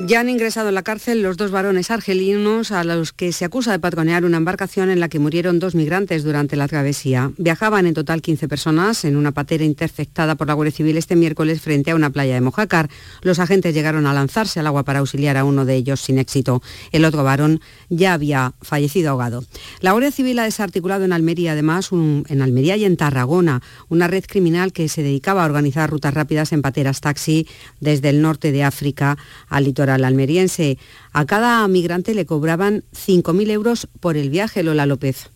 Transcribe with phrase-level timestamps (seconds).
[0.00, 3.72] Ya han ingresado en la cárcel los dos varones argelinos a los que se acusa
[3.72, 7.32] de patronear una embarcación en la que murieron dos migrantes durante la travesía.
[7.36, 11.60] Viajaban en total 15 personas en una patera interceptada por la Guardia Civil este miércoles
[11.60, 12.88] frente a una playa de Mojácar.
[13.22, 16.62] Los agentes llegaron a lanzarse al agua para auxiliar a uno de ellos sin éxito.
[16.92, 19.44] El otro varón ya había fallecido ahogado.
[19.80, 24.24] La Guardia Civil ha desarticulado en Almería, además, en Almería y en Tarragona, una red
[24.28, 27.48] criminal que se dedicaba a organizar rutas rápidas en pateras taxi
[27.80, 30.78] desde el norte de África al litoral almeriense.
[31.12, 35.30] A cada migrante le cobraban 5.000 euros por el viaje, Lola López.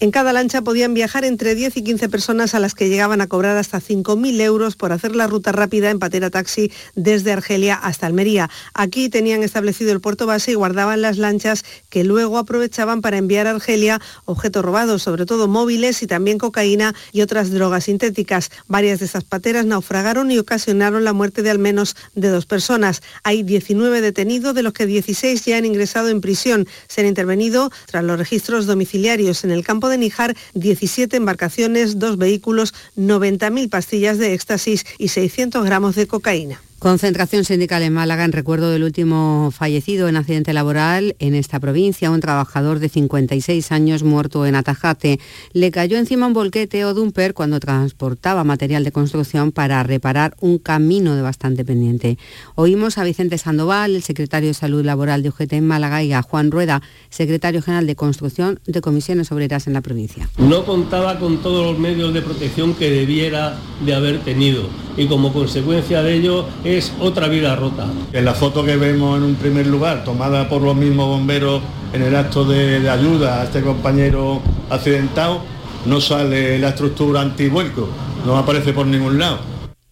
[0.00, 3.26] En cada lancha podían viajar entre 10 y 15 personas a las que llegaban a
[3.26, 8.06] cobrar hasta 5.000 euros por hacer la ruta rápida en patera taxi desde Argelia hasta
[8.06, 8.48] Almería.
[8.74, 13.48] Aquí tenían establecido el puerto base y guardaban las lanchas que luego aprovechaban para enviar
[13.48, 18.52] a Argelia objetos robados, sobre todo móviles y también cocaína y otras drogas sintéticas.
[18.68, 23.02] Varias de esas pateras naufragaron y ocasionaron la muerte de al menos de dos personas.
[23.24, 26.68] Hay 19 detenidos, de los que 16 ya han ingresado en prisión.
[26.86, 32.18] Se han intervenido tras los registros domiciliarios en el campo de Nijar 17 embarcaciones, dos
[32.18, 36.60] vehículos, 90.000 pastillas de éxtasis y 600 gramos de cocaína.
[36.78, 42.08] Concentración sindical en Málaga en recuerdo del último fallecido en accidente laboral en esta provincia,
[42.08, 45.18] un trabajador de 56 años muerto en Atajate.
[45.52, 50.58] Le cayó encima un volquete o dumper cuando transportaba material de construcción para reparar un
[50.58, 52.16] camino de bastante pendiente.
[52.54, 56.22] Oímos a Vicente Sandoval, el secretario de Salud Laboral de UGT en Málaga, y a
[56.22, 60.30] Juan Rueda, secretario general de Construcción de Comisiones Obreras en la provincia.
[60.38, 65.32] No contaba con todos los medios de protección que debiera de haber tenido y como
[65.32, 67.86] consecuencia de ello es otra vida rota.
[68.12, 71.62] En la foto que vemos en un primer lugar, tomada por los mismos bomberos
[71.94, 75.40] en el acto de, ayuda a este compañero accidentado,
[75.86, 77.88] no sale la estructura antivuelco,
[78.26, 79.38] no aparece por ningún lado.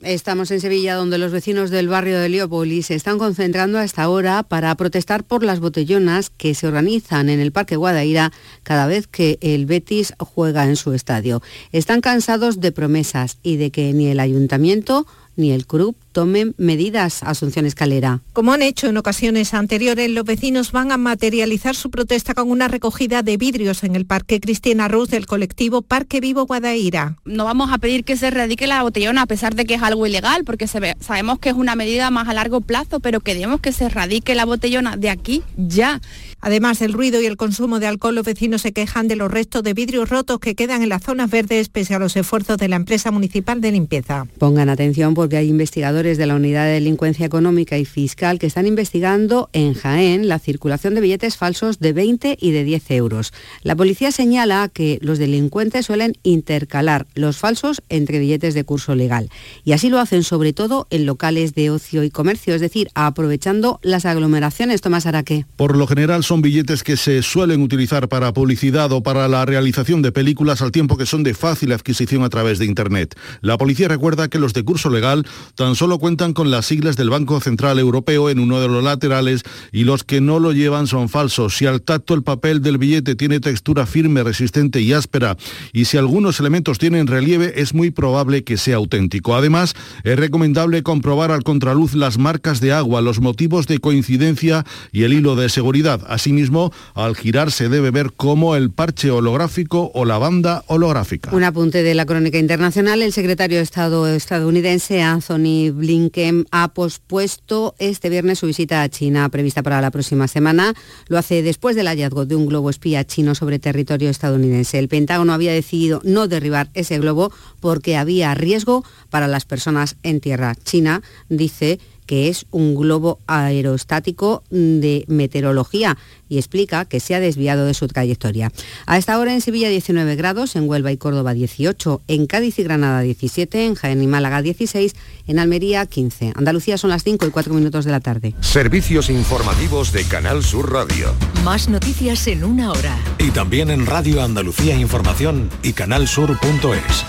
[0.03, 4.43] Estamos en Sevilla, donde los vecinos del barrio de Leópolis se están concentrando hasta ahora
[4.43, 8.31] para protestar por las botellonas que se organizan en el Parque Guadaira
[8.63, 11.43] cada vez que el Betis juega en su estadio.
[11.73, 17.23] Están cansados de promesas y de que ni el ayuntamiento ni el CRUP tomen medidas,
[17.23, 18.23] Asunción Escalera.
[18.33, 22.69] Como han hecho en ocasiones anteriores, los vecinos van a materializar su protesta con una
[22.69, 27.17] recogida de vidrios en el Parque Cristina Ruz del colectivo Parque Vivo Guadaira.
[27.27, 30.07] No vamos a pedir que se erradique la botellona a pesar de que es algo
[30.07, 33.85] ilegal, porque sabemos que es una medida más a largo plazo, pero queremos que se
[33.85, 36.01] erradique la botellona de aquí ya.
[36.47, 39.65] Además del ruido y el consumo de alcohol, los vecinos se quejan de los restos
[39.65, 42.77] de vidrios rotos que quedan en las zonas verdes pese a los esfuerzos de la
[42.77, 44.29] empresa municipal de limpieza.
[44.39, 48.69] Pongan atención porque hay investigadores de la Unidad de Delincuencia Económica y Fiscal que están
[48.69, 53.33] investigando en Jaén la circulación de billetes falsos de 20 y de 10 euros.
[53.65, 59.31] La policía señala que los delincuentes suelen intercalar los falsos entre billetes de curso legal
[59.65, 63.81] y así lo hacen sobre todo en locales de ocio y comercio, es decir, aprovechando
[63.83, 64.81] las aglomeraciones.
[64.81, 65.45] Tomás Araque.
[65.57, 70.03] Por lo general son billetes que se suelen utilizar para publicidad o para la realización
[70.03, 73.19] de películas al tiempo que son de fácil adquisición a través de Internet.
[73.41, 77.11] La policía recuerda que los de curso legal tan solo cuentan con las siglas del
[77.11, 79.43] Banco Central Europeo en uno de los laterales
[79.73, 81.57] y los que no lo llevan son falsos.
[81.57, 85.37] Si al tacto el papel del billete tiene textura firme, resistente y áspera
[85.73, 89.35] y si algunos elementos tienen relieve es muy probable que sea auténtico.
[89.35, 89.75] Además,
[90.05, 95.13] es recomendable comprobar al contraluz las marcas de agua, los motivos de coincidencia y el
[95.13, 96.01] hilo de seguridad.
[96.17, 101.31] Asimismo, al girar se debe ver cómo el parche holográfico o la banda holográfica.
[101.31, 103.03] Un apunte de la crónica internacional.
[103.03, 109.29] El secretario de Estado estadounidense Anthony Blinken ha pospuesto este viernes su visita a China
[109.29, 110.73] prevista para la próxima semana.
[111.09, 114.79] Lo hace después del hallazgo de un globo espía chino sobre territorio estadounidense.
[114.79, 120.21] El Pentágono había decidido no derribar ese globo porque había riesgo para las personas en
[120.21, 120.55] tierra.
[120.65, 127.67] China dice que es un globo aerostático de meteorología y explica que se ha desviado
[127.67, 128.53] de su trayectoria.
[128.87, 132.65] A esta hora en Sevilla 19 grados, en Huelva y Córdoba 18, en Cádiz y
[132.65, 134.95] Granada 17, en Jaén y Málaga 16,
[135.27, 136.33] en Almería 15.
[136.35, 138.35] Andalucía son las 5 y 4 minutos de la tarde.
[138.41, 141.13] Servicios informativos de Canal Sur Radio.
[141.45, 142.97] Más noticias en una hora.
[143.19, 147.05] Y también en Radio Andalucía Información y canalsur.es.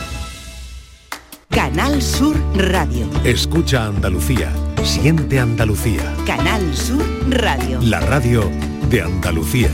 [1.49, 3.09] Canal Sur Radio.
[3.23, 4.53] Escucha Andalucía.
[4.83, 6.15] Siente Andalucía.
[6.25, 7.79] Canal Sur Radio.
[7.81, 8.49] La radio
[8.89, 9.69] de Andalucía.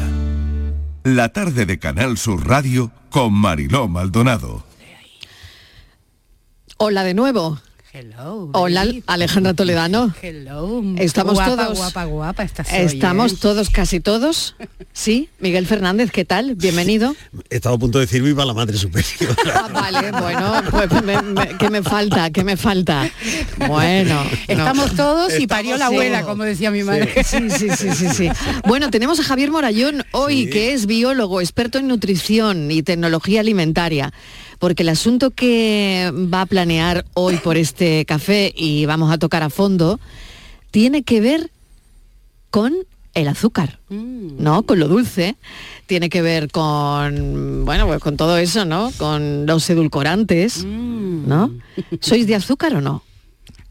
[1.03, 4.63] La tarde de Canal Sur Radio con Mariló Maldonado.
[6.77, 7.59] Hola de nuevo.
[8.53, 10.11] Hola, Alejandra Toledano.
[10.19, 10.81] Hello.
[10.97, 11.77] Estamos guapa, todos.
[11.77, 14.55] Guapa, guapa, estás Estamos todos, casi todos.
[14.93, 16.55] Sí, Miguel Fernández, ¿qué tal?
[16.55, 17.15] Bienvenido.
[17.51, 19.35] He estado a punto de decir viva la madre superior.
[19.53, 22.31] Ah, vale, bueno, pues me, me- ¿qué me falta?
[22.31, 23.09] ¿Qué me falta?
[23.67, 24.23] Bueno.
[24.23, 24.29] no.
[24.47, 25.93] Estamos todos y parió la Sí.
[25.93, 27.23] abuela, como decía mi madre.
[27.23, 28.29] Sí, sí, sí, sí, sí.
[28.65, 34.11] Bueno, tenemos a Javier Morayón hoy, que es biólogo, experto en nutrición y tecnología alimentaria.
[34.63, 39.43] Porque el asunto que va a planear hoy por este café y vamos a tocar
[39.43, 39.99] a fondo,
[40.71, 41.51] tiene que ver
[42.49, 42.73] con
[43.13, 44.63] el azúcar, ¿no?
[44.63, 45.35] Con lo dulce.
[45.85, 48.93] Tiene que ver con, bueno, pues con todo eso, ¿no?
[48.97, 51.51] Con los edulcorantes, ¿no?
[51.99, 53.03] ¿Sois de azúcar o no?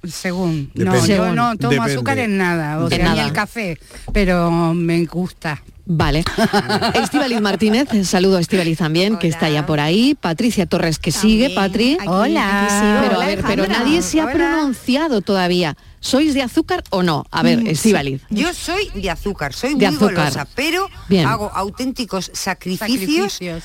[0.05, 0.71] Según.
[0.75, 1.93] No, yo no tomo Depende.
[1.95, 3.79] azúcar en nada, o En sea, ni el café,
[4.13, 5.63] pero me gusta.
[5.85, 6.25] Vale.
[6.95, 10.17] Estivaliz Martínez, saludo a Estivaliz también, que está ya por ahí.
[10.21, 11.99] Patricia Torres, que sigue, Patri.
[12.07, 12.65] Hola.
[12.65, 13.09] aquí sigo.
[13.09, 15.77] Pero a ver, pero nadie se ha pronunciado todavía.
[16.01, 17.25] ¿Sois de azúcar o no?
[17.31, 18.23] A ver, Mm, Estivaliz.
[18.29, 18.35] sí.
[18.37, 20.15] Yo soy de azúcar, soy De muy azúcar.
[20.17, 21.27] golosa, pero Bien.
[21.27, 23.65] hago auténticos sacrificios, Sacrificios.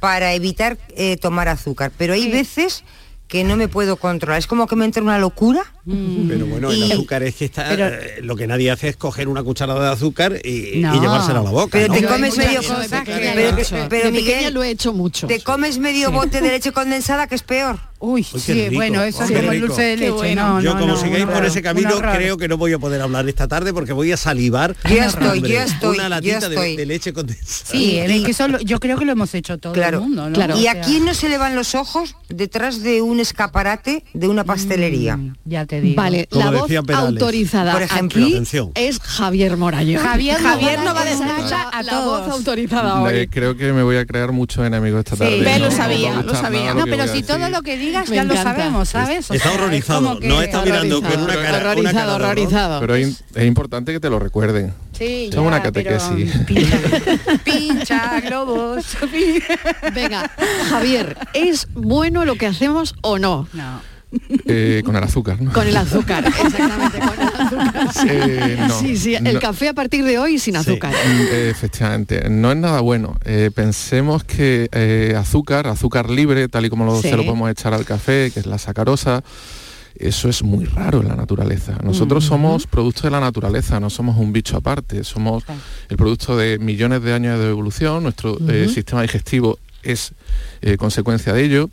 [0.00, 1.92] para evitar eh, tomar azúcar.
[1.96, 2.82] Pero hay veces
[3.28, 4.38] que no me puedo controlar.
[4.38, 5.62] Es como que me entra una locura.
[5.86, 7.66] Pero bueno, el Y- azúcar es que está.
[7.68, 10.96] pero- eh, lo que nadie hace es coger una cucharada de azúcar y, No.
[10.96, 11.68] y llevársela a la boca.
[11.72, 11.94] Pero ¿no?
[12.00, 13.02] te comes medio cosa.
[13.04, 13.76] Pero, lo he hecho.
[13.88, 15.26] pero, De Miguel, lo he hecho mucho.
[15.26, 16.14] Te comes medio Sí.
[16.14, 17.78] bote de leche condensada, que es peor.
[18.00, 18.74] Uy, Uy, qué rico.
[18.74, 20.10] bueno, eso es como el dulce de leche.
[20.12, 20.48] bueno.
[20.48, 23.00] No, Yo no, como no, sigáis por ese camino creo que no voy a poder
[23.02, 24.76] hablar esta tarde porque voy a salivar.
[24.88, 26.76] Yo estoy, yo estoy, Una latita de- estoy.
[26.76, 27.70] De, leche condensada.
[27.72, 30.28] Sí, es que eso lo- yo creo que lo hemos hecho todo Claro, el mundo,
[30.28, 30.34] ¿no?
[30.34, 30.54] claro.
[30.54, 34.04] O ¿Y sea, a quién no se le van los ojos detrás de un escaparate
[34.14, 35.16] de una pastelería?
[35.16, 35.96] Mm, ya te digo.
[36.00, 36.70] Vale, la voz
[37.08, 38.22] autorizada Por ejemplo.
[38.24, 38.70] aquí Atención.
[38.74, 40.02] es Javier Morayón.
[40.02, 42.26] Javier, Javier no va a decir descansar a la todos.
[42.26, 43.26] voz autorizada hoy.
[43.28, 45.58] Creo que me voy a crear muchos enemigos esta tarde.
[45.58, 46.74] Lo sabía, lo sabía.
[46.74, 49.30] No, pero si todo lo que digas Me ya lo sabemos, ¿sabes?
[49.30, 50.00] O Está sea, es horrorizado.
[50.02, 51.48] como que- No está mirando con una cara.
[51.48, 52.22] una Horrorizado, cara de horror.
[52.30, 52.80] horrorizado.
[52.80, 54.72] Pero es, es importante que te lo recuerden.
[54.92, 56.32] Sí, Son una catequesis.
[57.44, 58.84] Pincha globos.
[59.94, 60.30] Venga,
[60.70, 63.48] Javier, ¿es bueno lo que hacemos o no?
[63.52, 63.80] No.
[64.50, 65.52] Eh, con el azúcar, ¿no?
[65.52, 67.92] Con el azúcar, exactamente, con el azúcar.
[67.92, 69.40] Sí, Eh, no, sí, sí, el no.
[69.40, 70.92] café a partir de hoy sin azúcar.
[70.92, 73.16] Mm, eh, Efectivamente, no es nada bueno.
[73.24, 74.70] Eh, pensemos que
[75.18, 77.10] azúcar, azúcar libre, tal y como lo- Sí.
[77.10, 79.22] se lo podemos echar al café, que es la sacarosa,
[79.98, 81.76] eso es muy raro en la naturaleza.
[81.82, 85.44] Nosotros somos producto de la naturaleza, no somos un bicho aparte, somos
[85.88, 88.38] el producto de millones de años de evolución, nuestro
[88.72, 89.58] sistema digestivo
[89.92, 90.12] es
[90.62, 91.70] eh, consecuencia de ello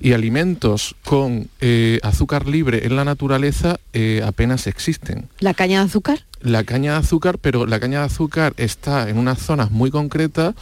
[0.00, 5.28] y alimentos con eh, azúcar libre en la naturaleza eh, apenas existen.
[5.40, 6.20] ¿La caña de azúcar?
[6.42, 10.54] la caña de azúcar, pero la caña de azúcar está en unas zonas muy concretas,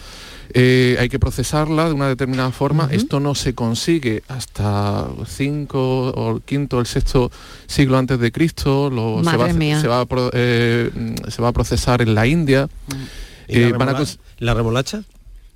[0.55, 6.37] eh, hay que procesarla de una determinada forma, esto no se consigue hasta 5 o
[6.37, 7.31] el quinto o el sexto
[7.67, 9.47] siglo antes de Cristo, lo- se, va,
[9.81, 12.69] se va a pro- se va a procesar en la India.
[13.49, 13.71] ¿Y la Eh, a
[14.39, 15.03] ¿La remolacha?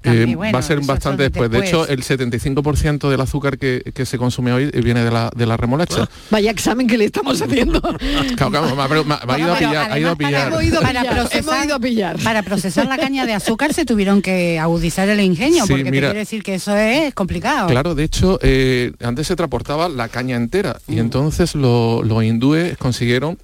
[0.04, 1.50] Eh, bueno, va a ser bastante después.
[1.50, 5.44] De hecho, el 75% del azúcar que, que se consume hoy viene de la, de
[5.46, 6.08] la remolacha.
[6.30, 7.80] Vaya examen que le estamos haciendo.
[8.36, 10.48] Claro, claro, me ha- me ha- me ha ido a pillar, ha ido a pillar.
[10.48, 12.18] Hemos ido a Para procesar- hemos ido a pillar.
[12.22, 15.90] Para procesar la caña de azúcar se tuvieron que agudizar el ingenio, Sí, porque te
[15.90, 16.08] mira.
[16.08, 17.68] quiere decir que eso es complicado.
[17.68, 22.76] Claro, de hecho, eh, antes se transportaba la caña entera y entonces lo- los hindúes
[22.78, 23.38] consiguieron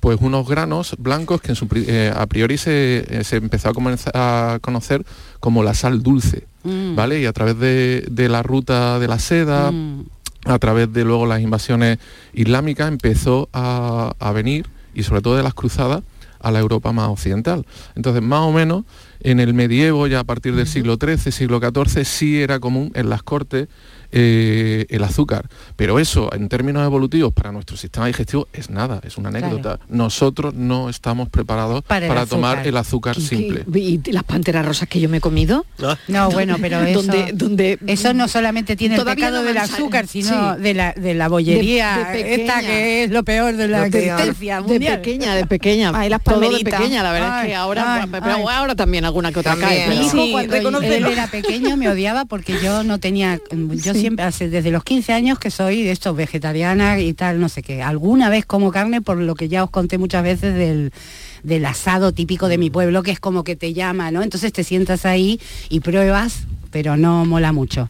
[0.00, 3.70] pues unos granos blancos que en su pri- eh, a priori se, eh, se empezó
[4.14, 5.04] a conocer
[5.40, 6.96] como la sal dulce, Mm.
[6.96, 7.20] ¿vale?
[7.20, 10.04] Y a través de, de la ruta de la seda, Mm.
[10.44, 11.98] a través de luego las invasiones
[12.32, 16.02] islámicas, empezó a, a venir, y sobre todo de las cruzadas,
[16.40, 17.66] a la Europa más occidental.
[17.96, 18.84] Entonces, más o menos,
[19.20, 23.08] en el medievo, ya a partir del siglo XIII, siglo XIV, sí era común en
[23.10, 23.66] las cortes
[24.12, 25.48] eh, el azúcar.
[25.76, 29.78] Pero eso, en términos evolutivos, para nuestro sistema digestivo, es nada, es una anécdota.
[29.88, 33.64] Nosotros no estamos preparados Para tomar el azúcar ¿Y- simple.
[33.74, 35.66] ¿Y, y las panteras rosas que yo me he comido?
[36.08, 40.06] No, bueno, pero eso, Donde- donde- eso no solamente tiene el pecado no del azúcar,
[40.06, 40.62] sino sí.
[40.62, 42.68] de la de la bollería De- de esta pequeña.
[42.68, 45.92] que es lo peor de la existencia de pequeña, de pequeña.
[45.94, 48.44] Ay, las Todo de pequeña, la verdad es que ahora, ay, pero ay.
[48.56, 49.86] ahora también alguna que otra También.
[49.88, 50.08] cae.
[50.08, 54.70] Sí, cuando él era pequeño me odiaba porque yo no tenía, yo Siempre hace desde
[54.70, 57.82] los 15 años que soy de esto vegetariana y tal, no sé qué.
[57.82, 60.92] Alguna vez como carne por lo que ya os conté muchas veces del
[61.42, 64.22] del asado típico de mi pueblo que es como que te llama, ¿no?
[64.22, 67.88] Entonces te sientas ahí y pruebas, pero no mola mucho.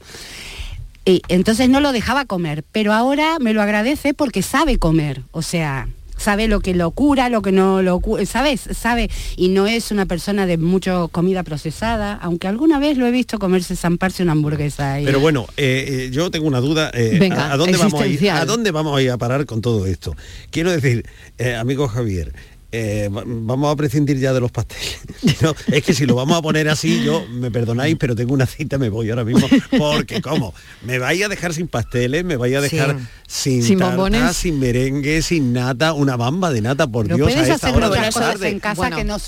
[1.05, 5.41] Y entonces no lo dejaba comer, pero ahora me lo agradece porque sabe comer, o
[5.43, 5.89] sea,
[6.19, 8.61] sabe lo que lo cura, lo que no lo cura, ¿sabes?
[8.79, 13.11] Sabe, y no es una persona de mucho comida procesada, aunque alguna vez lo he
[13.11, 15.01] visto comerse zamparse una hamburguesa.
[15.01, 16.91] y- Pero bueno, eh, eh, yo tengo una duda.
[16.93, 18.31] eh, Venga, ¿a, dónde vamos a, ir.
[18.31, 20.15] ¿A dónde vamos a ir a parar con todo esto?
[20.51, 21.07] Quiero decir,
[21.39, 22.35] eh, amigo Javier,
[22.73, 24.99] eh, va- vamos a prescindir ya de los pasteles.
[25.43, 28.47] No, es que si lo vamos a poner así, yo, me perdonáis, pero tengo una
[28.47, 29.47] cita, me voy ahora mismo.
[29.77, 30.53] Porque, ¿cómo?
[30.83, 32.97] Me vais a dejar sin pasteles, me vais a dejar
[33.27, 34.37] sin, Sin tarta, bombones.
[34.37, 38.11] sin merengue, sin nata, una bamba de nata, por Dios, a esta hora de la
[38.11, 38.61] tarde.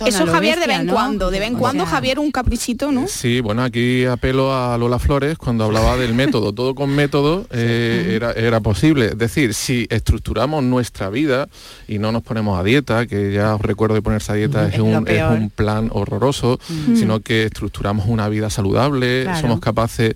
[0.06, 3.06] Eso Javier de vez en cuando, de vez en cuando Javier un caprichito, ¿no?
[3.09, 6.52] Sí, bueno, aquí apelo a Lola Flores cuando hablaba del método.
[6.61, 9.06] Todo con método eh, era, era posible.
[9.06, 11.49] Es decir, si estructuramos nuestra vida
[11.87, 14.78] y no nos ponemos a dieta, que ya os recuerdo de ponerse a dieta es,
[14.78, 16.96] un, es un plan horroroso, Mm.
[16.96, 19.40] sino que estructuramos una vida saludable, Claro.
[19.40, 20.14] somos capaces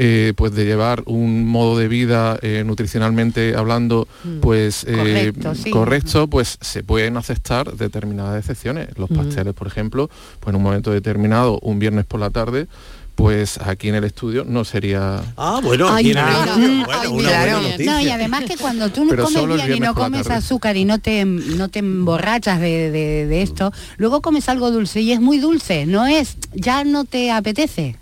[0.00, 4.06] eh, pues de llevar un modo de vida eh, nutricionalmente hablando
[4.40, 5.70] pues eh, Correcto, sí.
[5.72, 8.96] correcto, pues se pueden aceptar determinadas excepciones.
[8.96, 9.16] Los Mm.
[9.16, 12.68] pasteles, por ejemplo, pues en un momento determinado, un viernes por la tarde,
[13.18, 15.20] pues aquí en el estudio no sería...
[15.36, 16.54] Ah, bueno, Ay, aquí en el mira.
[16.54, 17.38] Ay, bueno, una mira.
[17.40, 18.02] buena No, noticia.
[18.02, 21.24] y además que cuando tú no comes bien y no comes azúcar y no te,
[21.24, 25.84] no te emborrachas de, de- de esto, luego comes algo dulce y es muy dulce,
[25.84, 27.96] no es, ya no te apetece.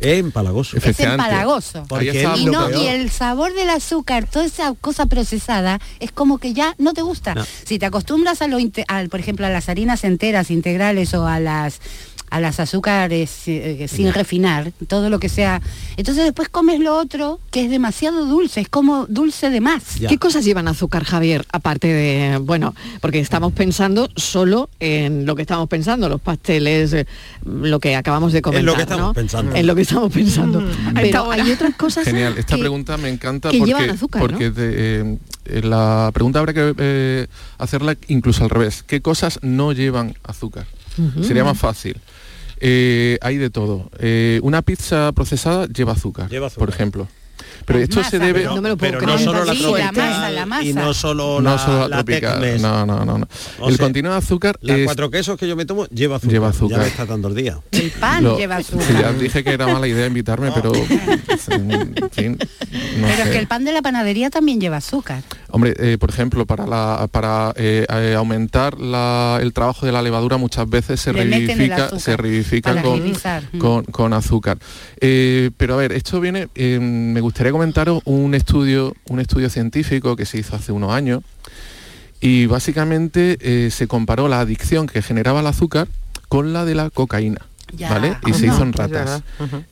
[0.00, 0.78] Es empalagoso.
[0.78, 1.84] Es empalagoso.
[1.86, 6.54] Porque Y, no, y el sabor del azúcar, toda esa cosa procesada, es como que
[6.54, 7.34] ya no te gusta.
[7.34, 7.44] No.
[7.66, 8.56] Si te acostumbras a lo,
[8.88, 11.80] al, por ejemplo, a las harinas enteras, integrales o a las
[12.34, 15.62] a las azúcares eh, sin refinar, todo lo que sea.
[15.96, 19.84] Entonces después comes lo otro que es demasiado dulce, es como dulce de más.
[20.08, 21.46] ¿Qué cosas llevan azúcar, Javier?
[21.52, 27.06] Aparte de, bueno, porque estamos pensando solo en lo que estamos pensando, los pasteles, eh,
[27.44, 29.14] lo que acabamos de comentar, lo que estamos ¿no?
[29.14, 29.54] pensando.
[29.54, 30.58] En lo que estamos pensando.
[30.68, 34.22] esta Pero hay otras cosas Genial, esta que- pregunta me encanta que porque, llevan azúcar,
[34.22, 34.26] ¿no?
[34.28, 37.26] porque de, eh, eh, la pregunta habrá que eh,
[37.58, 38.82] hacerla incluso al revés.
[38.82, 40.66] ¿Qué cosas no llevan azúcar?
[41.22, 41.96] Sería más fácil.
[42.60, 43.90] Eh, hay de todo.
[43.98, 46.66] Eh, una pizza procesada lleva azúcar, Lleva azúcar.
[46.66, 47.08] por ejemplo.
[47.64, 48.46] Pero esto se debe...
[48.62, 50.62] Pero, pero no solo la Sí, la tropical masa, la masa.
[50.64, 53.28] y no solo no la, solo la la tropical, no, no, no, no.
[53.66, 54.84] El sea, contenido de azúcar Las es...
[54.84, 56.32] cuatro quesos que yo me tomo lleva azúcar.
[56.32, 56.78] Lleva azúcar.
[56.78, 57.58] Ya me está dando el día.
[57.72, 58.86] El pan Lo- lleva azúcar.
[58.86, 60.72] Sí, ya dije que era mala idea invitarme, pero...
[61.48, 62.38] En fin,
[62.98, 63.30] no Pero es sé.
[63.30, 65.22] que el pan de la panadería también lleva azúcar.
[65.50, 70.02] Hombre, eh, por ejemplo, para, la, para eh, eh, aumentar la- el trabajo de la
[70.02, 73.12] levadura muchas veces se Le revivifica, se revivifica con,
[73.58, 74.58] con, con azúcar.
[75.00, 80.16] Eh, pero a ver, esto viene, eh, me gustaría comentaros un estudio, un estudio científico
[80.16, 81.22] que se hizo hace unos años
[82.20, 85.88] y básicamente eh, se comparó la adicción que generaba el azúcar
[86.28, 87.40] con la de la cocaína.
[87.76, 87.90] Ya.
[87.90, 88.16] ¿Vale?
[88.26, 88.54] Y se Ajá.
[88.54, 89.22] hizo en ratas.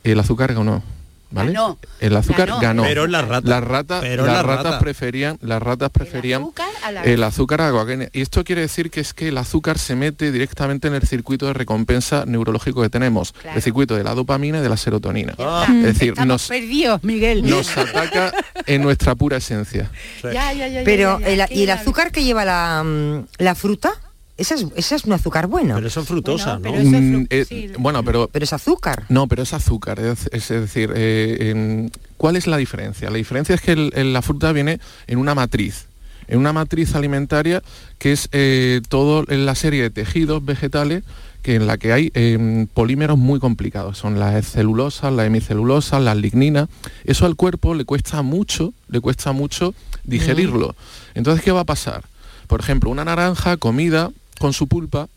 [0.03, 0.83] El azúcar ganó.
[1.33, 1.51] ¿Vale?
[1.51, 1.77] Ganó.
[1.99, 2.61] El azúcar Ganó.
[2.61, 2.83] ganó.
[2.83, 3.49] Pero las ratas.
[3.49, 4.81] Las ratas, Pero las ratas ratas.
[4.83, 6.45] preferían, las ratas preferían
[6.83, 8.09] a la- el azúcar a la.
[8.13, 11.47] Y esto quiere decir que es que el azúcar se mete directamente en el circuito
[11.47, 13.57] de recompensa neurológico que tenemos, Claro.
[13.57, 15.33] el circuito de la dopamina y de la serotonina.
[15.39, 15.65] Ah.
[15.69, 17.49] Es decir, Estamos nos, perdidos, Miguel.
[17.49, 18.31] nos ataca
[18.67, 19.89] en nuestra pura esencia.
[20.23, 21.45] Ya, ya, ya, ya, Pero ya, ya.
[21.45, 23.91] el- y el azúcar que lleva la, mm, la fruta,
[24.37, 25.75] esa es, esa es un azúcar bueno.
[25.75, 26.63] Pero eso es frutosa, Bueno, ¿no?
[26.63, 27.69] pero eso es Mm, fru- eh, sí.
[27.77, 29.05] bueno, pero Pero es azúcar.
[29.09, 33.09] No, pero es azúcar, es, es decir, eh, ¿cuál es la diferencia?
[33.09, 35.85] La diferencia es que el- el- la fruta viene en una matriz,
[36.27, 37.61] en una matriz alimentaria
[37.99, 41.03] que es eh, toda la serie de tejidos vegetales
[41.41, 46.15] que en la que hay em, polímeros muy complicados, son las celulosas, las hemicelulosas, las
[46.15, 46.69] ligninas.
[47.03, 49.75] Eso al cuerpo le cuesta mucho, le cuesta mucho
[50.05, 50.73] digerirlo.
[51.15, 52.05] Entonces, ¿qué va a pasar?
[52.47, 54.09] Por ejemplo, una naranja comida
[54.39, 55.07] con su pulpa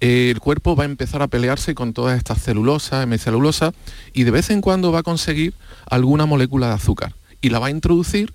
[0.00, 3.72] eh, el cuerpo va a empezar a pelearse con todas estas celulosas, hemicelulosas,
[4.12, 5.54] y de vez en cuando va a conseguir
[5.88, 8.32] alguna molécula de azúcar y la va a introducir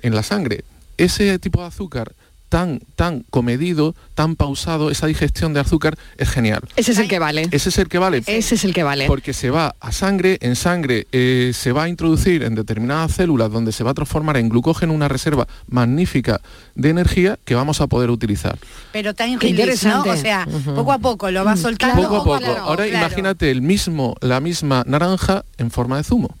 [0.00, 0.64] en la sangre.
[0.96, 2.12] Ese tipo de azúcar
[2.54, 6.60] tan, tan comedido, tan pausado, esa digestión de azúcar es genial.
[6.76, 7.48] Ese es el que vale.
[7.50, 8.22] Ese es el que vale.
[8.26, 9.08] Ese es el que vale.
[9.08, 13.50] Porque se va a sangre, en sangre eh, se va a introducir en determinadas células
[13.50, 16.40] donde se va a transformar en glucógeno una reserva magnífica
[16.76, 18.56] de energía que vamos a poder utilizar.
[18.92, 19.50] Pero Qué release, ¿no?
[19.50, 20.10] interesante.
[20.10, 20.46] O sea,
[20.76, 22.02] poco a poco lo vas soltando.
[22.02, 22.38] poco a poco.
[22.38, 23.04] claro, Ahora claro.
[23.04, 26.36] imagínate el mismo, la misma naranja en forma de zumo.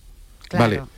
[0.48, 0.64] Claro.
[0.64, 0.93] Vale.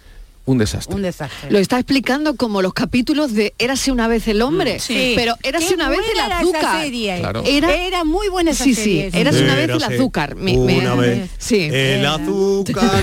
[0.47, 0.95] Un desastre.
[0.95, 1.51] Un desastre.
[1.51, 5.13] Lo está explicando como los capítulos de Érase una vez el hombre, Sí.
[5.17, 6.81] pero Érase una vez el era azúcar.
[6.83, 7.19] serie.
[7.19, 7.43] Claro.
[7.45, 9.11] Era, Era muy buena esa sí, serie.
[9.11, 10.37] sí, Érase una vez el azúcar.
[10.37, 11.69] Me- me- una vez sí.
[11.71, 13.03] El azúcar.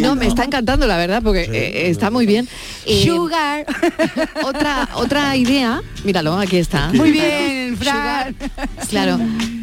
[0.00, 2.48] No, me está encantando la verdad porque eh, está muy bien.
[2.86, 3.66] Eh, Sugar.
[4.44, 6.90] otra otra idea, míralo, aquí está.
[6.92, 8.36] Muy bien, Fran.
[8.88, 9.18] Claro.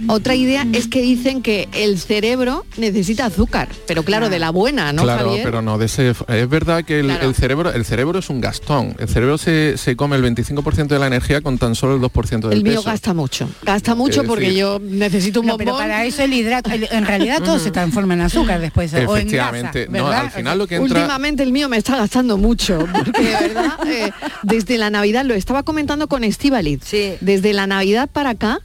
[0.08, 4.94] Otra idea es que dicen que el cerebro necesita azúcar, pero claro, de la buena,
[4.94, 5.44] ¿no, claro, Javier?
[5.44, 7.28] pero no, de ese, es verdad que el, Claro.
[7.30, 8.96] el cerebro el cerebro es un gastón.
[9.00, 12.50] El cerebro se, se come el 25% de la energía con tan solo el 2%
[12.50, 12.90] del El mío peso.
[12.90, 15.88] gasta mucho, gasta mucho Es porque decir- yo necesito un No, pero bombón.
[15.88, 19.28] para eso el hidrato, el- en realidad todo se transforma en azúcar después o en
[19.30, 20.14] grasa, no, ¿verdad?
[20.22, 23.74] al final lo que entra Últimamente el mío me está gastando mucho, porque de verdad,
[23.88, 24.12] eh,
[24.44, 26.82] desde la Navidad, lo estaba comentando con Estivaliz,
[27.22, 28.60] desde la Navidad para acá,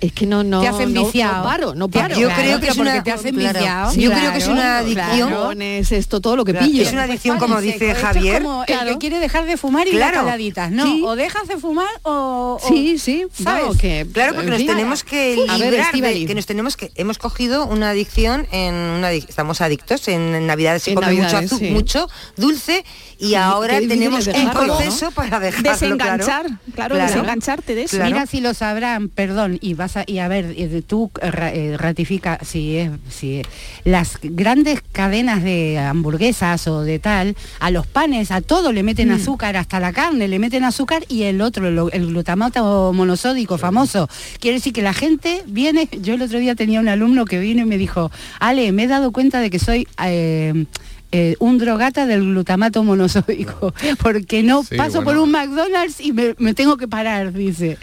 [0.00, 1.38] es que no, no, Te hacen no- viciado.
[1.38, 2.14] no paro, no paro.
[2.18, 3.92] yo Claro, creo que es una- te claro.
[3.94, 5.62] Yo creo que es una adicción.
[5.62, 6.82] Es esto, todo lo que pillo.
[6.82, 8.42] es una adicción, Pues como vale, dice esto es Javier.
[8.42, 10.16] como el que quiere dejar de fumar y Claro.
[10.16, 10.70] las caladitas.
[10.70, 11.02] No, Sí.
[11.04, 12.58] o dejas de fumar o...
[12.62, 13.62] o- Sí, sí, ¿sabes?
[13.62, 16.76] vamos, que- Claro, porque en nos tenemos que A ver, librar de- que nos tenemos
[16.76, 21.12] que hemos cogido una adicción en una adic- estamos adictos en Navidades se En come
[21.14, 22.84] mucho, mucho dulce
[23.18, 27.96] y ahora tenemos un proceso para dejarlo Desenganchar, claro, desengancharte de eso.
[28.04, 30.54] Mira si lo sabrán, perdón, y vas a, y a ver,
[30.86, 33.46] tú eh, eh, ratifica si es, si es-
[33.84, 39.10] las grandes cadenas de hamburguesas o de tal, a los panes, a todo le meten
[39.10, 44.08] azúcar, hasta la carne le meten azúcar y el otro, lo- el glutamato monosódico famoso.
[44.40, 47.62] Quiere decir que la gente viene, yo el otro día tenía un alumno que vino
[47.62, 50.66] y me dijo, Ale, me he dado cuenta de que soy eh,
[51.12, 53.72] eh, un drogata del glutamato monosódico,
[54.02, 57.78] porque no Sí, paso por un McDonald's y me, me tengo que parar, dice.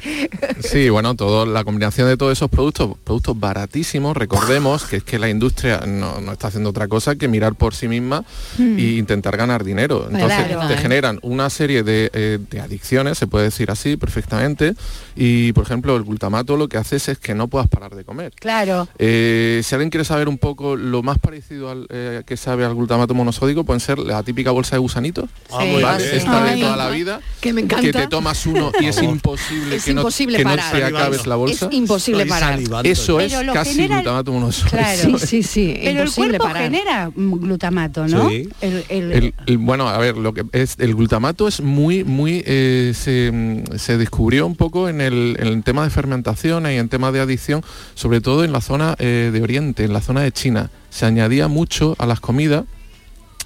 [0.60, 5.20] Sí, bueno, todo, la combinación de todos esos productos, productos baratísimos, recordemos que es que
[5.20, 8.24] la industria no, no está haciendo otra cosa que mirar por sí misma
[8.58, 8.78] Mm.
[8.78, 10.08] e intentar ganar dinero.
[10.12, 10.68] Entonces Claro.
[10.68, 14.76] te generan una serie de, eh, de adicciones, se puede decir así perfectamente,
[15.16, 18.32] y por ejemplo el glutamato lo que hace es que no puedas parar de comer.
[18.40, 18.88] Claro.
[19.00, 22.76] Eh, si alguien quiere saber un poco lo más parecido al eh, que sabe al
[22.76, 26.04] glutamato monosódico, pueden ser la típica bolsa de gusanitos, Ah, muy ¿vale?
[26.04, 26.18] bien.
[26.18, 27.82] esta de toda la vida, que me encanta.
[27.86, 31.26] que te tomas uno y es imposible Es que no, imposible que no te acabes
[31.28, 31.68] la bolsa.
[31.68, 32.60] Es imposible parar.
[32.84, 34.78] Eso es casi genera- glutamato monosódico.
[34.78, 35.18] Claro.
[35.20, 35.80] Sí, sí, sí.
[35.84, 36.64] Pero el cuerpo parar.
[36.64, 38.30] genera mm, glutamato, ¿no?
[38.30, 38.50] Sí.
[38.62, 42.44] El- el- El- el- bueno, a ver, lo que es el glutamato es muy, muy
[42.46, 46.76] eh, se, mm, se descubrió un poco en el, en el tema de fermentación y
[46.78, 47.64] en tema de adicción,
[47.96, 50.70] sobre todo en la zona eh, de Oriente, en la zona de China.
[50.90, 52.66] Se añadía mucho a las comidas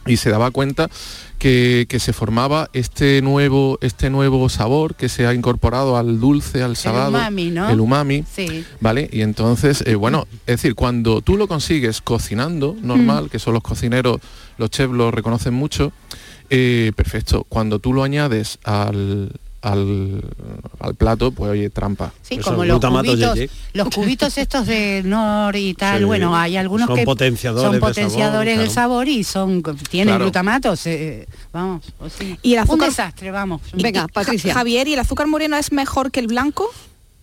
[0.05, 0.89] y se daba cuenta
[1.37, 6.63] que, que se formaba este nuevo, este nuevo sabor que se ha incorporado al dulce,
[6.63, 7.69] al salado, umami, ¿no?
[7.69, 8.63] el umami, Sí.
[8.79, 9.09] ¿vale?
[9.11, 13.29] Y entonces, eh, bueno, es decir, cuando tú lo consigues cocinando, normal, Mm.
[13.29, 14.19] que son los cocineros,
[14.57, 15.91] los chefs lo reconocen mucho,
[16.49, 17.45] eh, perfecto.
[17.49, 20.21] Cuando tú lo añades al, al,
[20.79, 22.13] al plato, pues oye, trampa.
[22.21, 23.39] Sí, como los cubitos,
[23.73, 26.05] los cubitos estos de Nor y tal, Sí.
[26.05, 28.71] bueno, hay algunos Son que potenciadores son potenciadores sabor, del claro.
[28.71, 30.25] sabor y son tienen Claro.
[30.25, 32.37] glutamatos, eh, vamos, o sí.
[32.43, 33.61] Y el azúcar- un desastre, vamos.
[33.73, 34.53] Venga, Patricia.
[34.53, 36.69] Ja- Javier, ¿y el azúcar moreno es mejor que el blanco?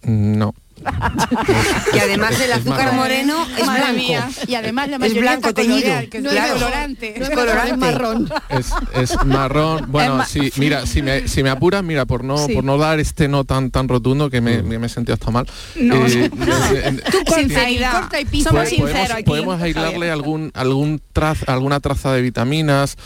[0.02, 0.54] No.
[1.94, 3.98] Y además el azúcar moreno es Madre blanco.
[3.98, 4.28] mía.
[4.46, 5.80] Y además la Es mayoría blanco, está teñido.
[5.82, 6.54] coloreal, que es Claro.
[6.54, 7.22] colorante.
[7.22, 7.70] Es colorante.
[7.72, 8.30] Es marrón.
[8.48, 9.84] Es, es marrón.
[9.88, 12.54] Bueno, Es sí, mira, si me, si me apuras, mira, por no, Sí.
[12.54, 15.46] por no dar este no tan tan rotundo que me, me he sentido hasta mal.
[15.76, 16.06] No.
[16.06, 16.30] eh,
[17.10, 17.92] Tú corta y, Sinceridad.
[18.00, 18.24] corta y.
[18.24, 19.22] Pues Somos sinceros podemos, aquí.
[19.24, 22.96] podemos aislarle algún algún traz, alguna traza de vitaminas,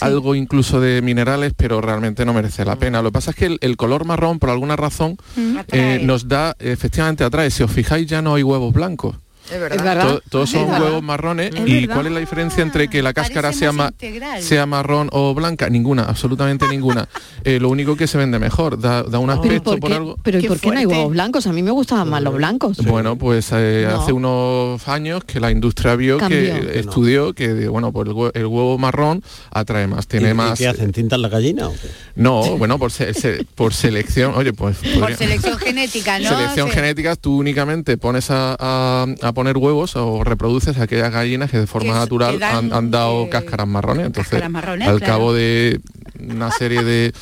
[0.00, 3.02] algo incluso de minerales, pero realmente no merece la pena.
[3.02, 5.58] Lo que pasa es que el, el color marrón, por alguna razón, Mm.
[5.72, 7.50] eh, nos da, efectivamente atrae.
[7.50, 9.16] Si os fijáis, ya no hay huevos blancos.
[9.52, 9.76] Es verdad.
[9.78, 10.08] Es verdad.
[10.08, 10.82] To- todos son Es verdad.
[10.86, 11.54] huevos marrones.
[11.54, 11.94] Es ¿Y verdad.
[11.94, 14.42] cuál es la diferencia entre que la cáscara sea, más ma- integral.
[14.42, 15.68] sea marrón o blanca?
[15.70, 17.08] Ninguna, absolutamente ninguna.
[17.44, 20.16] Eh, lo único que se vende mejor, da, da un ¿y aspecto por algo.
[20.22, 21.46] pero ¿y por qué no hay huevos blancos?
[21.46, 22.76] A mí me gustaban más los blancos.
[22.78, 24.00] Bueno, pues eh, No.
[24.02, 26.38] hace unos años que la industria vio Cambió.
[26.38, 26.68] que no.
[26.70, 30.58] estudió que bueno, pues el, hue- el huevo marrón atrae más, ¿Y- tiene y más.
[30.58, 30.92] qué hacen?
[30.92, 31.88] ¿Tintan la gallina o qué?
[32.16, 36.28] No, bueno, por, se- se- por selección, oye, pues Por selección genética, ¿no?
[36.36, 36.74] Selección Sí.
[36.74, 41.58] genética, tú únicamente pones a, a- a poner huevos o reproduces a aquellas gallinas que
[41.60, 44.06] de forma Que natural que dan, han, han dado eh, cáscaras marrones.
[44.06, 45.12] Entonces, cáscaras marrones, al claro.
[45.12, 45.80] cabo de
[46.18, 47.12] una serie de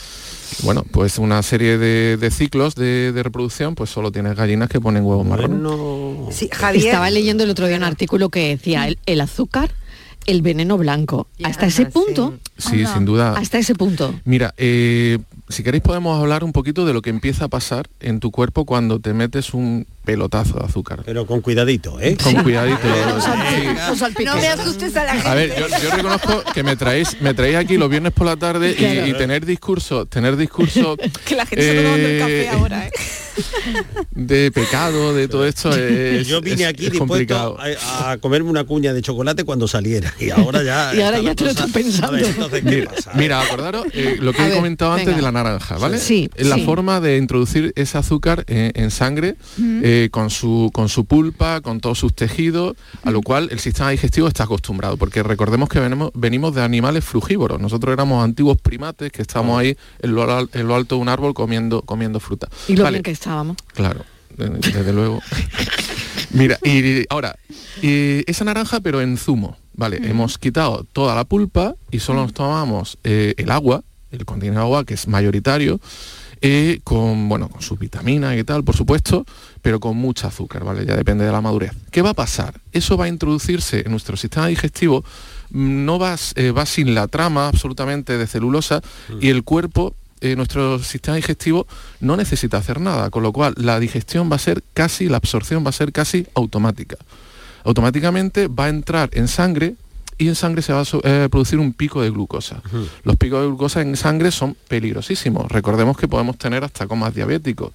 [0.63, 4.81] bueno, pues una serie de, de ciclos de, de reproducción, pues solo tienes gallinas que
[4.81, 5.61] ponen huevos marrones.
[5.61, 6.87] Bueno, Sí, Javier.
[6.87, 9.71] Estaba leyendo el otro día un artículo que decía el, el azúcar,
[10.25, 11.27] el veneno blanco.
[11.39, 11.91] Ya, hasta ese sí.
[11.91, 12.39] punto.
[12.57, 12.95] Sí, Anda.
[12.95, 13.35] sin duda.
[13.37, 14.15] Hasta ese punto.
[14.25, 15.19] Mira, eh,
[15.51, 18.65] si queréis podemos hablar un poquito de lo que empieza a pasar en tu cuerpo
[18.65, 21.03] cuando te metes un pelotazo de azúcar.
[21.05, 22.17] pero con cuidadito, ¿eh?
[22.23, 22.79] Con cuidadito.
[22.87, 24.25] No Sí.
[24.25, 25.29] No me asustes a la gente.
[25.29, 28.37] A ver, yo, yo reconozco que me traéis, me traéis aquí los viernes por la
[28.37, 29.07] tarde y- Claro.
[29.09, 32.87] y, tener discurso, tener discurso Que la gente se está tomando el café eh, ahora,
[32.87, 32.91] ¿eh?
[34.13, 37.59] de pecado, de todo esto es, Yo vine aquí es dispuesto complicado.
[37.61, 41.35] a, a comerme una cuña de chocolate cuando saliera y ahora ya Y ahora ya
[41.35, 42.13] te lo estás pensando.
[42.13, 43.11] ver, entonces, ¿qué Mira, pasa?
[43.15, 45.17] mira, acordaros eh, lo que A he ver, comentado antes venga.
[45.19, 45.99] de la naranja, ¿vale?
[45.99, 46.65] Sí, La sí.
[46.65, 49.37] forma de introducir ese azúcar eh, en sangre
[49.83, 53.91] eh, con, su, con su pulpa, con todos sus tejidos, a lo cual el sistema
[53.91, 57.61] digestivo está acostumbrado, porque recordemos que venimos, venimos de animales frugívoros.
[57.61, 61.35] Nosotros éramos antiguos primates que estábamos ahí en lo, en lo alto de un árbol
[61.35, 62.49] comiendo, comiendo fruta.
[62.69, 63.57] Y lo Vale, bien que estábamos.
[63.75, 64.05] Claro,
[64.37, 65.21] de- desde luego.
[66.31, 67.37] Mira, y ahora,
[67.83, 69.99] y esa naranja pero en zumo, ¿vale?
[70.03, 74.61] Hemos quitado toda la pulpa y solo nos tomamos eh, el agua, el contenido de
[74.67, 75.81] agua que es mayoritario,
[76.41, 79.25] eh, con, bueno, con sus vitaminas y tal, por supuesto,
[79.63, 80.85] pero con mucha azúcar, ¿vale?
[80.85, 81.73] Ya depende de la madurez.
[81.91, 82.61] ¿Qué va a pasar?
[82.73, 85.05] Eso va a introducirse en nuestro sistema digestivo,
[85.51, 88.83] mm, no va, eh, va sin la trama absolutamente de celulosa
[89.21, 91.67] y el cuerpo eh, nuestro sistema digestivo
[92.01, 95.65] no necesita hacer nada, con lo cual la digestión va a ser casi, la absorción
[95.65, 96.97] va a ser casi automática.
[97.65, 99.75] Automáticamente va a entrar en sangre
[100.19, 102.63] y en sangre se va a eh, producir un pico de glucosa.
[103.05, 105.51] Los picos de glucosa en sangre son peligrosísimos.
[105.51, 107.73] Recordemos que podemos tener hasta comas diabéticos.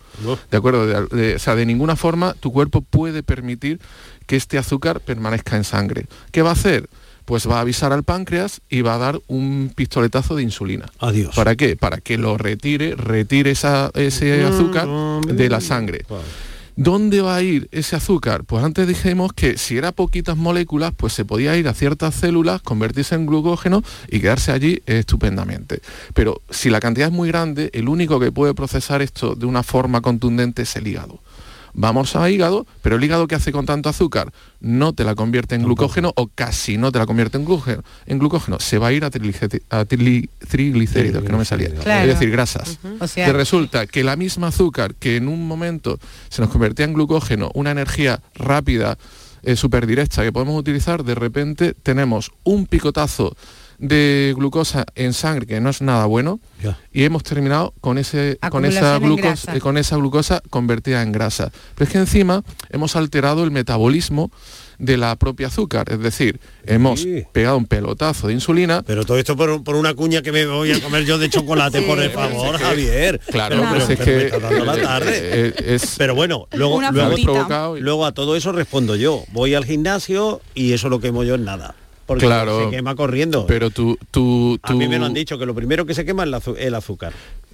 [0.49, 0.88] ¿De acuerdo?
[0.88, 3.80] De- de- o sea, de ninguna forma tu cuerpo puede permitir
[4.25, 6.06] que este azúcar permanezca en sangre.
[6.32, 6.89] ¿Qué va a hacer?
[7.25, 10.88] Pues va a avisar al páncreas y va a dar un pistoletazo de insulina.
[10.99, 11.36] Adiós.
[11.36, 11.75] ¿Para qué?
[11.77, 14.88] Para que lo retire, retire esa- ese azúcar
[15.27, 16.04] de la sangre.
[16.75, 18.43] ¿Dónde va a ir ese azúcar?
[18.45, 22.62] Pues antes dijimos que si era poquitas moléculas, pues se podía ir a ciertas células,
[22.62, 25.81] convertirse en glucógeno y quedarse allí estupendamente.
[26.13, 29.63] Pero si la cantidad es muy grande, el único que puede procesar esto de una
[29.63, 31.19] forma contundente es el hígado.
[31.73, 35.55] Vamos a hígado, pero el hígado que hace con tanto azúcar no te la convierte
[35.55, 37.84] en glucógeno o casi no te la convierte en glucógeno.
[38.05, 41.69] En glucógeno se va a ir a, a tri- triglicéridos, que no me salía.
[41.73, 42.01] Claro.
[42.10, 42.77] Es decir, grasas.
[42.99, 45.97] O sea- que resulta que la misma azúcar que en un momento
[46.29, 48.97] se nos convertía en glucógeno, una energía rápida,
[49.43, 53.36] eh, súper directa que podemos utilizar, de repente tenemos un picotazo
[53.82, 56.39] de glucosa en sangre que no es nada bueno
[56.94, 61.52] y hemos terminado con ese con esa glucosa eh, con esa glucosa convertida en grasa.
[61.74, 64.32] Pero es que encima hemos alterado el metabolismo
[64.78, 68.84] de la propia azúcar es decir hemos pegado un pelotazo de insulina.
[68.86, 71.82] Pero todo esto por, por una cuña que me voy a comer yo de chocolate
[71.82, 73.20] por el favor Javier.
[73.32, 75.54] Claro, pero, pero- es pero me que, está dando la tarde.
[75.76, 79.24] es- pero bueno luego luego, luego a todo eso respondo yo.
[79.32, 81.74] Voy al gimnasio y eso lo quemo yo en nada
[82.12, 82.65] porque Claro.
[82.65, 85.56] se quema corriendo pero tú tú, a mí tú- me lo han dicho que lo
[85.56, 87.13] primero que se quema es el azúcar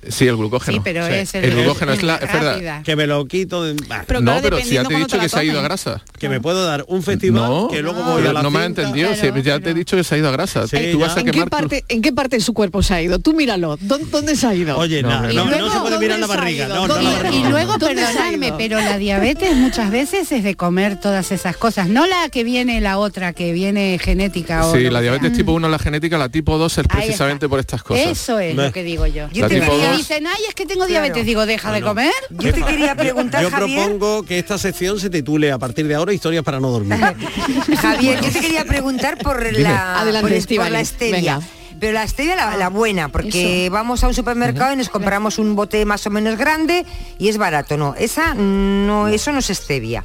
[0.10, 3.08] sí el glucógeno Sí, pero es el- el glucógeno es, la, es verdad que me
[3.08, 3.74] lo quito de...
[3.88, 6.30] bah, no pero si ya te he dicho que se ha ido a grasa que
[6.30, 8.82] me puedo dar un festival no, que luego voy pero a la no me cinta.
[8.82, 10.68] entendido, si ya te he dicho que se ha ido a grasa.
[10.68, 11.06] Sí, Tú ya.
[11.08, 13.20] vas a ¿En qué, tu- parte, ¿En qué parte de su cuerpo se ha ido?
[13.20, 13.78] Tú míralo.
[13.82, 14.78] ¿Dónde, dónde se ha ido?
[14.78, 15.58] Oye, No, no, no, no.
[15.58, 17.36] no se puede ¿Dónde mirar la ha barriga no, no, ¿Dónde- la barriga.
[17.48, 21.32] Y luego, ¿Dónde se ha perdonadme, pero la diabetes muchas veces es de comer todas
[21.32, 25.52] esas cosas, no la que viene la otra, que viene genética Sí, la diabetes tipo
[25.54, 28.06] 1, la genética, la tipo 2 es precisamente por estas cosas.
[28.08, 29.28] Eso es lo que digo yo.
[29.34, 31.26] La tipo Y dos- dicen, ay, es que tengo diabetes.
[31.26, 32.14] Digo, deja de comer.
[32.30, 33.80] Yo te quería preguntar, yo Javier.
[33.86, 37.00] propongo que esta sección se titule a partir de ahora historias para no dormir
[37.82, 39.60] Javier, yo te quería preguntar por Dime.
[39.60, 41.16] la, Adelante, por, la stevia.
[41.38, 41.42] venga.
[41.80, 45.56] Pero la stevia la, la buena, porque vamos a un supermercado y nos compramos un
[45.56, 46.86] bote más o menos grande
[47.20, 47.94] y es barato, no.
[47.96, 50.04] Esa no, eso no es stevia.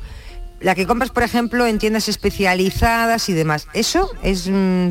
[0.61, 3.68] La que compras, por ejemplo, en tiendas especializadas y demás.
[3.72, 4.90] Eso es mm,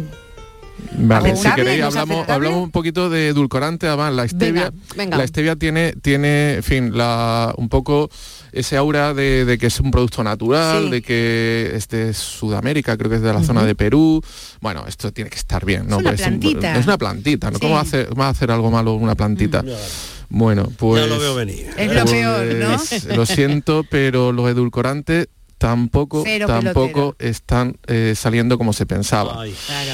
[0.97, 5.17] Vale, si queréis ¿No es hablamos, un poquito de edulcorante, además la stevia, Venga, venga.
[5.17, 8.09] la stevia tiene, tiene, en fin, la, un poco
[8.51, 10.89] ese aura de, de que es un producto natural, Sí.
[10.91, 14.21] de que es de Sudamérica, creo que es de la zona de Perú.
[14.59, 15.97] Bueno, esto tiene que estar bien, ¿no?
[15.99, 16.77] una Pues plantita.
[16.77, 17.57] es una plantita, ¿no?
[17.57, 17.61] Sí.
[17.61, 19.63] ¿Cómo va a hacer, va a hacer algo malo una plantita?
[20.29, 21.01] Bueno, pues...
[21.01, 22.77] ya lo veo venir Es lo peor, ¿no?
[22.77, 25.27] pues, Lo siento, pero los edulcorantes
[25.61, 29.41] tampoco, Cero tampoco están eh, saliendo como se pensaba.
[29.43, 29.53] Ay.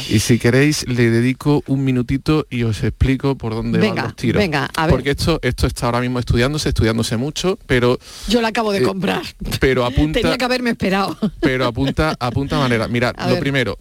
[0.09, 4.15] Y si queréis, le dedico un minutito y os explico por dónde Venga, van los
[4.15, 4.39] tiros.
[4.39, 4.91] venga, a ver.
[4.95, 7.99] Porque esto, esto está ahora mismo estudiándose, estudiándose mucho, pero,
[8.29, 9.21] Yo la acabo de Eh, comprar.
[9.59, 11.17] pero apunta, Tenía que haberme esperado.
[11.41, 12.87] pero apunta, apunta manera.
[12.87, 13.41] Mirad, A lo ver.
[13.41, 13.77] primero,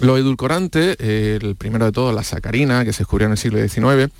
[0.00, 3.58] los edulcorantes, eh, el primero de todo, la sacarina, que se descubrió en el siglo
[3.58, 4.10] XIX,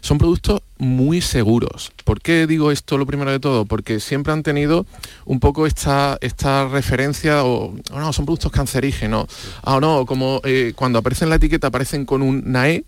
[0.00, 1.92] son productos muy seguros.
[2.04, 3.64] ¿Por qué digo esto lo primero de todo?
[3.64, 4.86] Porque siempre han tenido
[5.24, 9.26] un poco esta, esta referencia, o "Oh, no, son productos cancerígenos,
[9.64, 12.84] ah, no, como eh, cuando aparecen en la etiqueta aparecen con un NAE,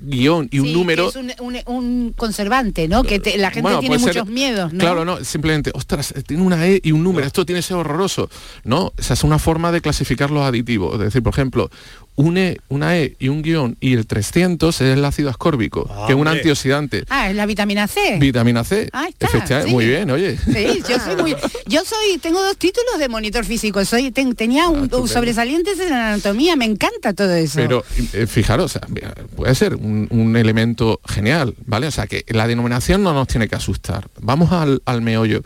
[0.00, 1.08] guion y un número.
[1.08, 3.02] Es un, un- un conservante, ¿no?
[3.02, 4.78] Que te- la gente Bueno, tiene ser- muchos miedos, ¿no?
[4.80, 7.76] Claro, no, simplemente, ostras, eh, tiene una E y un número, esto tiene que ser
[7.76, 8.28] horroroso.
[8.64, 10.94] No, o sea, es una forma de clasificar los aditivos.
[10.94, 11.70] Es decir, por ejemplo,
[12.16, 16.18] une una E y un guion y el 300 es el ácido ascórbico, que es
[16.18, 16.38] un hombre.
[16.40, 17.04] antioxidante.
[17.08, 18.18] Ah, es la vitamina C.
[18.18, 18.88] Vitamina C.
[18.92, 19.70] Ahí está, sí.
[19.70, 20.36] Muy bien, oye.
[20.36, 21.34] Sí, yo soy muy,
[21.66, 25.08] yo soy, tengo dos títulos de monitor físico, soy, ten- tenía un, estupendo.
[25.08, 27.54] sobresalientes en anatomía, me encanta todo eso.
[27.56, 31.86] Pero eh, fijaros, o sea, mira, puede ser un, un elemento genial, ¿vale?
[31.86, 34.08] O sea, que la denominación no nos tiene que asustar.
[34.20, 35.42] Vamos al, al meollo.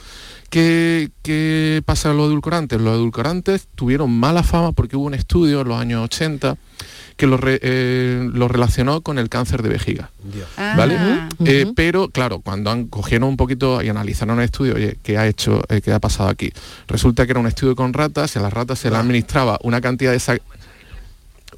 [0.54, 2.80] ¿Qué, ¿Qué pasa con los edulcorantes?
[2.80, 6.56] Los edulcorantes tuvieron mala fama porque hubo un estudio en los años 80
[7.16, 10.10] que lo, re- eh, lo relacionó con el cáncer de vejiga.
[10.56, 10.94] Ah, ¿Vale?
[10.94, 11.44] ujú.
[11.44, 15.26] Eh, pero claro, cuando han cogieron un poquito y analizaron el estudio, oye, ¿qué ha
[15.26, 16.52] hecho, eh, qué ha pasado aquí?
[16.86, 19.80] Resulta que era un estudio con ratas y a las ratas se le administraba una
[19.80, 20.40] cantidad de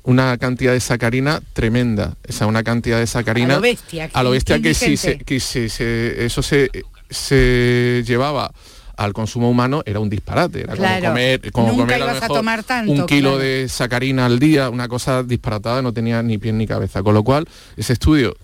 [0.04, 4.22] una cantidad de sacarina tremenda, o sea, una cantidad de sacarina A lo bestia, a
[4.22, 6.70] lo bestia que si, se, que si se- eso se,
[7.10, 8.52] se llevaba
[8.96, 11.00] al consumo humano era un disparate, era Claro.
[11.00, 13.38] como comer, como Nunca comer a lo ibas a mejor tomar tanto, un kilo claro.
[13.44, 17.02] de sacarina al día, una cosa disparatada, no tenía ni pie ni cabeza.
[17.02, 18.36] Con lo cual, ese estudio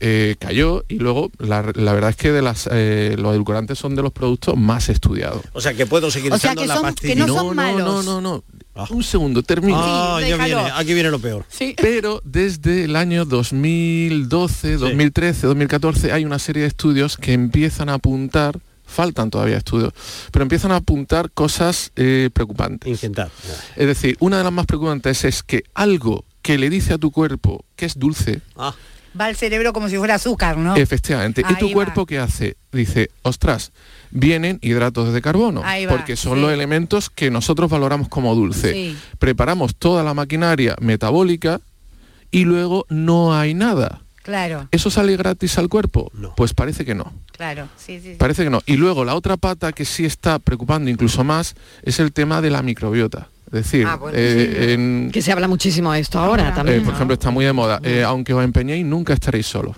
[0.00, 3.96] eh, cayó y luego la, la verdad es que de las, eh, los edulcorantes son
[3.96, 5.42] de los productos más estudiados.
[5.52, 7.14] O sea que puedo seguir O sea, que la son- pastilla.
[7.14, 8.04] que no son malos.
[8.04, 8.44] No, no, no.
[8.90, 9.76] Un segundo, termino.
[9.76, 10.54] Ah, Sí, ya déjalo.
[10.62, 11.44] viene, aquí viene lo peor.
[11.82, 17.94] Pero desde el año 2012, 2013, 2014 hay una serie de estudios que empiezan a
[17.94, 19.92] apuntar, faltan todavía estudios,
[20.32, 22.88] pero empiezan a apuntar cosas eh, preocupantes.
[22.90, 23.30] Intentar.
[23.76, 27.10] Es decir, una de las más preocupantes es que algo que le dice a tu
[27.12, 28.74] cuerpo que es dulce, Ah,
[29.18, 30.76] Va al cerebro como si fuera azúcar, ¿no?
[30.76, 31.72] efectivamente, y tu va.
[31.72, 32.56] cuerpo qué hace?
[32.72, 33.72] Dice, ostras,
[34.10, 36.40] vienen hidratos de carbono, Ahí va, porque son sí.
[36.42, 38.72] los elementos que nosotros valoramos como dulce.
[38.72, 38.96] Sí.
[39.18, 41.60] Preparamos toda la maquinaria metabólica
[42.30, 44.02] y luego no hay nada.
[44.28, 46.12] Claro, ¿Eso sale gratis al cuerpo?
[46.36, 47.14] Pues parece que no.
[47.32, 48.10] claro, sí, sí.
[48.12, 48.16] sí.
[48.18, 48.60] Parece que no.
[48.66, 52.50] Y luego la otra pata que sí está preocupando incluso más es el tema de
[52.50, 53.28] la microbiota.
[53.46, 54.70] Es decir, Ah, bueno, eh, sí.
[54.72, 56.84] en- Que se habla muchísimo de esto ahora eh, también.
[56.84, 57.80] por ejemplo, está muy de moda.
[57.82, 59.76] Eh, aunque os empeñéis, nunca estaréis solos.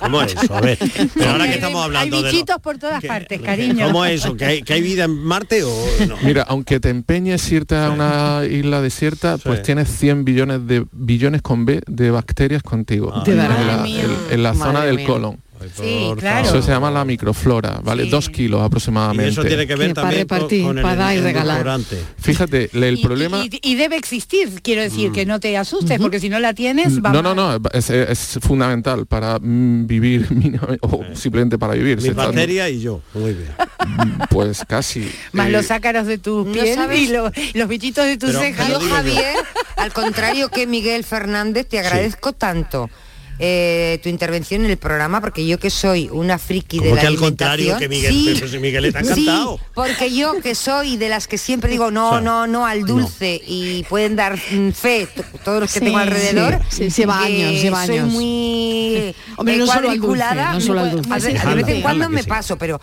[0.00, 0.54] ¿Cómo es eso?
[0.54, 0.78] A ver,
[1.14, 2.28] pero ahora que estamos hablando Hay de...
[2.28, 3.86] lo- bichitos por todas partes, cariño.
[3.86, 4.36] ¿Cómo es eso?
[4.36, 5.70] ¿Que hay, que hay vida en Marte o
[6.08, 6.16] no?
[6.22, 11.42] Mira, aunque te empeñes irte a una isla desierta, pues tienes 100 billones de billones
[11.42, 13.12] con B de bacterias contigo.
[13.24, 13.66] De en, verdad.
[13.84, 15.06] la, en- en la Madre zona del mía.
[15.06, 15.38] colon.
[15.74, 16.48] Sí, claro.
[16.48, 18.06] Eso se llama la microflora, ¿vale?
[18.06, 19.28] Dos kilos Y aproximadamente.
[19.32, 21.80] eso tiene que ver Que también con, repartir, con el, para dar y el regalar.
[22.18, 23.44] Fíjate, el Y- problema...
[23.44, 27.02] y, y debe existir, quiero decir, que no te asustes, porque si no la tienes,
[27.02, 30.26] va No, no, no, es, es fundamental para mm, vivir
[30.82, 32.00] o simplemente para vivir.
[32.02, 33.00] Mi bacteria y yo.
[33.14, 33.52] Muy bien.
[34.30, 35.08] Pues casi.
[35.32, 37.00] Más Eh, los ácaros de tu ¿no piel sabes?
[37.00, 38.68] y lo- los bichitos de tus cejas.
[38.68, 38.80] Yo.
[38.80, 39.34] Javier,
[39.76, 42.90] al contrario que Miguel Fernández, te agradezco tanto
[43.38, 47.00] eh, tu intervención en el programa, porque yo que soy una friki de ¿Cómo la
[47.02, 48.12] que al contrario que Miguel?
[48.12, 49.60] Sí, Pero si Miguel está sí, encantado.
[49.74, 52.84] porque yo que soy de las que siempre digo no, O sea, no, no al
[52.84, 55.08] dulce y pueden dar mm, fe
[55.44, 56.58] todos los que Sí, tengo alrededor.
[56.70, 58.12] sí, sí, lleva años, lleva soy años.
[58.12, 61.12] muy Hombre, eh, no solo al dulce, cuadriculada, no solo al muy- dulce.
[61.12, 62.28] a ver, Sí, de vez en cuando me sí.
[62.28, 62.80] paso, pero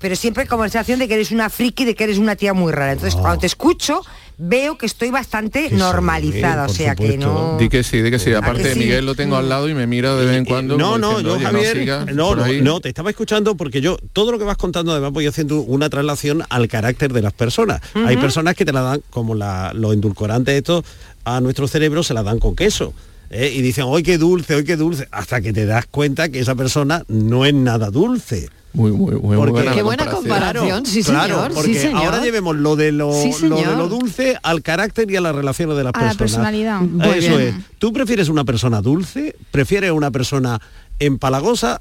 [0.00, 2.52] pero siempre como la sensación de que eres una friki, de que eres una tía
[2.52, 2.92] muy rara.
[2.92, 4.02] Entonces, cuando te escucho,
[4.36, 7.56] veo que estoy bastante sí, normalizada, o sea que no...
[7.58, 8.32] Di que sí, di que sí.
[8.34, 8.78] Aparte, que sí?
[8.80, 10.76] Miguel lo tengo al lado y me mira de vez en cuando.
[10.76, 12.60] No, no, yo "Oye, Javier, no, no, ahí".
[12.60, 15.88] no, te estaba escuchando porque yo todo lo que vas contando además voy haciendo una
[15.88, 17.80] traslación al carácter de las personas.
[17.94, 20.84] Hay personas que te la dan como la- los endulcorantes estos
[21.24, 22.92] a nuestro cerebro se la dan con queso.
[23.34, 23.52] ¿Eh?
[23.54, 26.54] Y dicen, hoy qué dulce, hoy qué dulce, hasta que te das cuenta que esa
[26.54, 28.48] persona no es nada dulce.
[28.72, 30.54] Muy, muy, muy Porque- buena Qué buena comparación.
[30.64, 32.04] comparación, sí claro, señor, porque sí señor.
[32.06, 35.32] ahora llevemos lo de lo, Sí, lo de lo dulce al carácter y a las
[35.34, 36.16] relaciones de las A la personas.
[36.16, 36.80] personalidad.
[36.80, 37.40] Muy Eso bien.
[37.48, 37.54] es.
[37.78, 39.36] ¿Tú prefieres una persona dulce?
[39.52, 40.60] ¿Prefieres una persona
[40.98, 41.78] empalagosa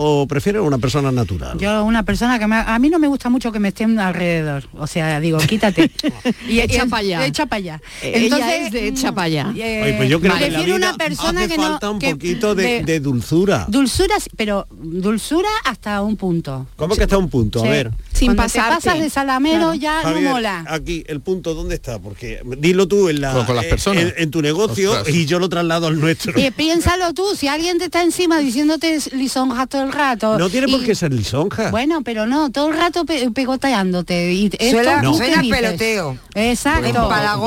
[0.00, 1.58] o prefieres una persona natural?
[1.58, 4.64] Yo una persona que me, a mí no me gusta mucho que me estén alrededor,
[4.74, 5.90] o sea, digo, quítate.
[6.48, 7.26] y Echa y- pa' allá.
[7.26, 7.80] Echa para allá.
[8.02, 9.52] Ella es de echa mm, pa' allá.
[9.56, 11.62] eh, Oye, pues yo creo que en la prefiero vida una persona hace que no
[11.64, 13.66] falta un que- poquito de, de dulzura.
[13.68, 16.66] dulzura, pero dulzura hasta un punto.
[16.76, 17.60] ¿Cómo que está un punto?
[17.60, 17.66] Sí.
[17.66, 17.90] A ver.
[18.12, 19.74] Sin te pasas de salamero Claro.
[19.74, 20.64] ya Javier, no mola.
[20.68, 24.02] aquí el punto dónde está porque dilo tú en la Con- con las eh, personas.
[24.04, 25.14] en, en tu negocio Ostras.
[25.14, 28.98] y yo lo traslado al nuestro Y piénsalo tú, si alguien te está encima diciéndote
[29.12, 30.38] lisonja todo el rato.
[30.38, 34.32] no tiene por qué ser lisonja Bueno, pero no, todo el rato pe- pegoteándote.
[34.32, 36.16] Y Suena, tú suena peloteo.
[36.34, 36.88] Exacto.
[36.88, 36.94] Un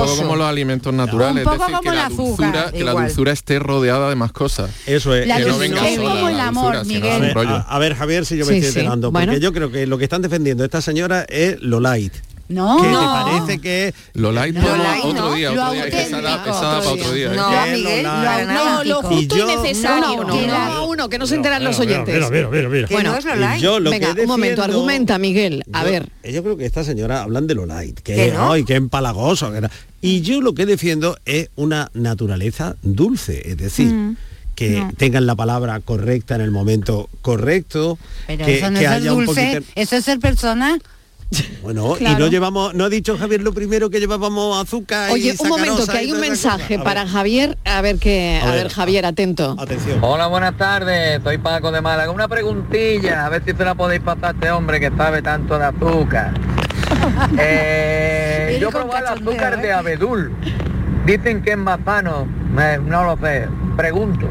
[0.05, 2.83] poco como los alimentos naturales, Un es poco decir, como la, la dulzura, azúcar, que
[2.83, 4.69] la dulzura esté rodeada de más cosas.
[4.85, 6.83] eso es La que no venga es como el amor, dulzura,
[7.19, 7.33] Miguel.
[7.67, 8.79] a ver, a- Javier si yo me Sí, estoy sí.
[8.79, 9.31] enterando Bueno.
[9.31, 12.13] porque yo creo que lo que están defendiendo esta señora es lo light
[12.51, 12.77] No.
[12.77, 13.01] que te No.
[13.25, 15.35] parece que Lo light, Lo podemos- light, otro no.
[15.35, 16.57] día, Lo otro día, que esa da, auténtico.
[16.57, 17.31] esa da para otro día.
[17.31, 17.35] ¿eh?
[17.35, 18.83] No, Miguel, nada.
[18.83, 20.13] lo Y justo yo- y necesario.
[20.21, 22.13] Uno a uno, que no se enteran los oyentes.
[22.13, 22.87] mira, mira, mira, mira.
[22.87, 23.61] Que no es lo light.
[23.61, 25.63] yo lo Venga, que un momento, defiendo- argumenta, Miguel.
[25.73, 26.09] A Yo- ver.
[26.23, 28.51] Yo creo que esta señora hablan de lo light, que, ¿Que es, no?
[28.51, 29.51] ay, que empalagoso.
[29.51, 29.67] que
[30.01, 34.17] Y yo lo que defiendo es una naturaleza dulce, es decir, Mm,
[34.55, 34.91] que no.
[34.97, 38.99] tengan la palabra correcta en el momento correcto, Pero que, eso no que es ser
[39.01, 39.71] haya un dulce, poquito...
[39.75, 40.77] eso es ser persona.
[41.63, 45.41] Bueno, y no llevamos, no ha dicho Javier lo primero que llevábamos azúcar Oye, y
[45.43, 47.57] un momento, que hay un mensaje para Javier.
[47.65, 48.39] A ver qué.
[48.43, 48.71] A A ver, ver.
[48.73, 49.55] Javier, atento.
[49.57, 49.99] Atención.
[50.01, 51.21] Hola, buenas tardes.
[51.23, 52.11] Soy Paco de Málaga.
[52.11, 55.57] Una preguntilla, a ver si se la podéis pasar a este hombre que sabe tanto
[55.57, 56.33] de azúcar.
[57.39, 59.57] Eh, yo probé el azúcar ¿eh?
[59.61, 60.31] de abedul.
[61.05, 62.27] Dicen que es más sano.
[62.53, 63.47] Me- no lo sé.
[63.77, 64.27] Pregunto.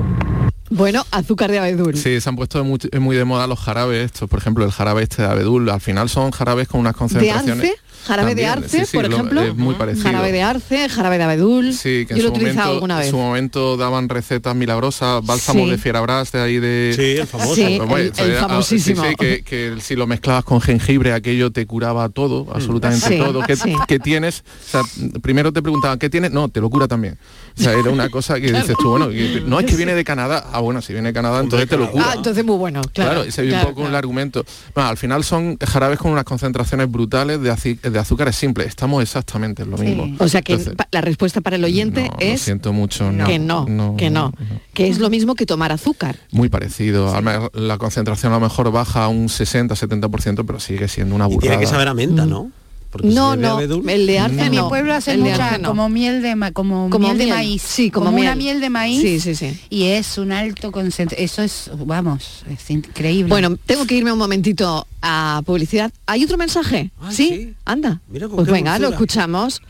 [0.71, 1.97] Bueno, azúcar de abedul.
[1.97, 5.03] Sí, se han puesto muy, muy de moda los jarabes estos, por ejemplo, el jarabe
[5.03, 7.71] este de abedul, al final son jarabes con unas ¿De concentraciones...
[7.71, 7.75] arce?
[8.03, 9.43] ¿Jarabe de arce, sí, sí, por lo- ejemplo?
[9.43, 10.05] es muy parecido.
[10.07, 11.75] Jarabe de arce, jarabe de abedul.
[11.75, 13.11] Sí, que Yo en lo he su, utilizado momento, alguna en vez.
[13.11, 15.71] su momento daban recetas milagrosas, bálsamos Sí.
[15.73, 16.95] de fierabras de ahí de...
[16.97, 17.55] Sí, el famoso.
[17.57, 19.03] Sí, Pues el- ah, famosísimo.
[19.03, 23.19] sí, sí, que, que si lo mezclabas con jengibre aquello te curaba todo, absolutamente Sí,
[23.19, 23.43] todo.
[23.43, 23.75] ¿Qué, sí.
[23.87, 24.45] qué tienes?
[24.67, 24.81] O sea,
[25.21, 26.31] primero te preguntaban, ¿qué tienes?
[26.31, 27.19] No, te lo cura también.
[27.59, 30.05] O sea, era una cosa que dices tú, bueno, que- no es que viene de
[30.05, 30.47] Canadá.
[30.53, 32.05] Ah, bueno, si viene de Canadá, entonces te lo cura.
[32.09, 33.11] Ah, entonces muy bueno, claro.
[33.11, 33.99] Claro, ese es claro, un poco el claro.
[33.99, 34.45] argumento.
[34.75, 38.69] Bueno, al final son jarabes con unas concentraciones brutales de, de azúcares simples.
[38.69, 40.17] Estamos exactamente en lo mismo.
[40.19, 43.11] O sea que Entonces, la respuesta para el oyente no, lo es siento mucho.
[43.27, 44.33] que no, que no,
[44.73, 46.17] que es lo mismo que tomar azúcar.
[46.33, 47.13] Muy parecido.
[47.55, 51.41] La concentración a lo mejor baja a un 60-70%, pero sigue siendo una Y burrada.
[51.51, 52.51] tiene que saber a menta, ¿no?
[52.91, 55.69] Porque No, no, abedul- el de arce En mi pueblo el de mucha, no.
[55.69, 57.63] como miel de ma- como, Como miel, de miel, maíz.
[57.63, 58.37] sí, como una miel.
[58.37, 59.01] miel de maíz.
[59.01, 59.61] Sí, sí, sí.
[59.71, 61.25] Y es un alto concentración.
[61.25, 63.29] Eso es, vamos, es increíble.
[63.29, 65.93] Bueno, tengo que irme un momentito a publicidad.
[66.07, 66.91] ¿Hay otro mensaje?
[67.01, 67.29] Ah, ¿Sí?
[67.29, 67.55] sí.
[67.65, 68.01] Anda.
[68.09, 69.63] Mira Pues venga, lo escuchamos.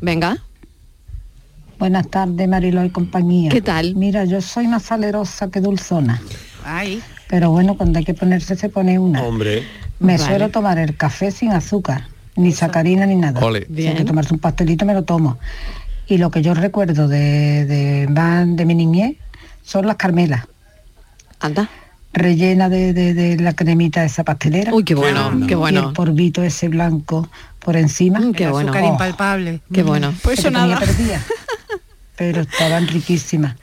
[0.00, 0.42] Venga.
[1.78, 3.50] Buenas tardes, Marilo y compañía.
[3.50, 3.94] ¿Qué tal?
[3.94, 6.20] Mira, yo soy más salerosa que dulzona,
[6.64, 9.22] Ay, pero bueno, cuando hay que ponerse se pone una.
[9.22, 9.62] Hombre,
[9.98, 10.24] Me Vale.
[10.26, 13.44] suelo tomar el café sin azúcar, ni sacarina ni nada.
[13.44, 13.66] Ole.
[13.74, 15.38] Si hay que tomarse un pastelito me lo tomo.
[16.06, 19.16] Y lo que yo recuerdo de, de, de mi niñez
[19.64, 20.44] son las carmelas,
[21.40, 21.68] Anda.
[22.12, 24.72] rellenas de, de- de la cremita de esa pastelera.
[24.72, 25.92] Uy, qué bueno, Y qué el bueno.
[25.92, 28.20] polvito ese blanco por encima.
[28.20, 28.70] Mm, qué el bueno.
[28.70, 28.92] azúcar Oh.
[28.92, 29.60] impalpable.
[29.72, 30.14] Qué bueno.
[30.22, 30.80] Pues eso nada.
[32.16, 33.56] pero estaban riquísimas.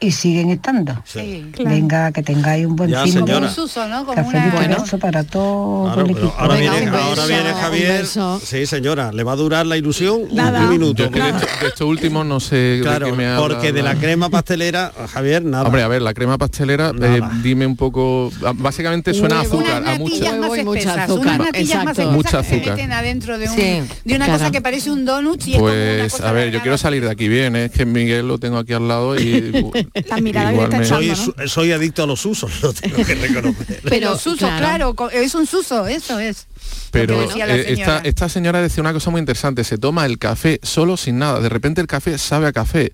[0.00, 1.00] Y siguen estando.
[1.04, 3.46] Sí, Venga, que tengáis un buen Ya, fin de Como señora.
[3.48, 4.04] un suso, ¿no?
[4.04, 4.50] Como Café una...
[4.54, 4.84] Bueno.
[5.00, 6.34] para todo Claro, el equipo.
[6.36, 8.06] ahora, Venga, viene, ahora Javier.
[8.44, 10.62] Sí, señora, le va a durar la ilusión Nada.
[10.64, 11.08] un minuto.
[11.08, 13.94] De, esto, de esto último no sé Claro, de qué me habla, porque de la
[13.94, 15.64] crema pastelera, Javier, nada.
[15.64, 18.30] Hombre, a ver, la crema pastelera, eh, dime un poco...
[18.44, 20.14] ah, Básicamente suena a azúcar, a mucho...
[20.16, 22.10] natillas más Huevo y mucha azúcar, exacto.
[22.10, 22.80] Mucha azúcar.
[22.92, 23.82] adentro de, un- Sí.
[24.04, 26.50] de una cosa que parece un donut y es como una Pues cosa a ver,
[26.50, 27.66] yo quiero salir de aquí bien, ¿eh?
[27.66, 29.52] es que Miguel lo tengo aquí al lado y
[30.06, 31.48] La mirada que le igual está me- echando.
[31.48, 33.80] soy, adicto a los usos, lo tengo que reconocer.
[33.84, 34.94] Pero suso, claro.
[35.12, 36.46] es un suso, eso es.
[36.90, 38.00] Pero decía la eh, esta, señora.
[38.04, 41.48] esta señora decía una cosa muy interesante, se toma el café solo sin nada, de
[41.48, 42.92] repente el café sabe a café.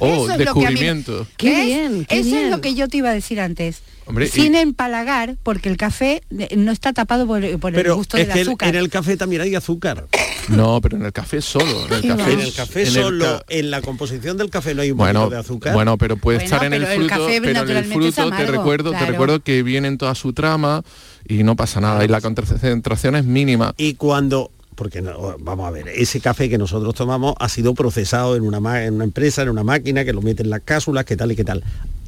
[0.00, 1.26] Oh, Eso es lo que a mí- descubrimiento.
[1.36, 1.64] Qué ¿Ves?
[1.66, 2.44] bien, qué Eso bien.
[2.46, 3.82] es lo que yo te iba a decir antes.
[4.06, 7.94] Hombre, Sin y- empalagar, porque el café eh, no está tapado por, por el Pero
[7.96, 8.68] gusto es del que el- azúcar.
[8.70, 10.06] en el café también hay azúcar.
[10.48, 11.86] No, pero en el café solo.
[11.86, 12.32] En el café, va.
[12.32, 14.96] En el café en el solo, ca- en la composición del café no hay un
[14.96, 15.74] bueno, poquito de azúcar.
[15.74, 18.30] bueno, pero puede Bueno, estar en el pero el fruto, café pero en el fruto
[18.30, 20.82] te recuerdo, te recuerdo que viene en toda su trama
[21.30, 23.74] y no pasa nada y la concentración es mínima.
[23.76, 28.34] y cuando porque no, vamos a ver, ese café que nosotros tomamos ha sido procesado
[28.34, 31.18] en una, en una empresa, en una máquina, que lo meten en las cápsulas, que
[31.18, 31.62] tal y que tal.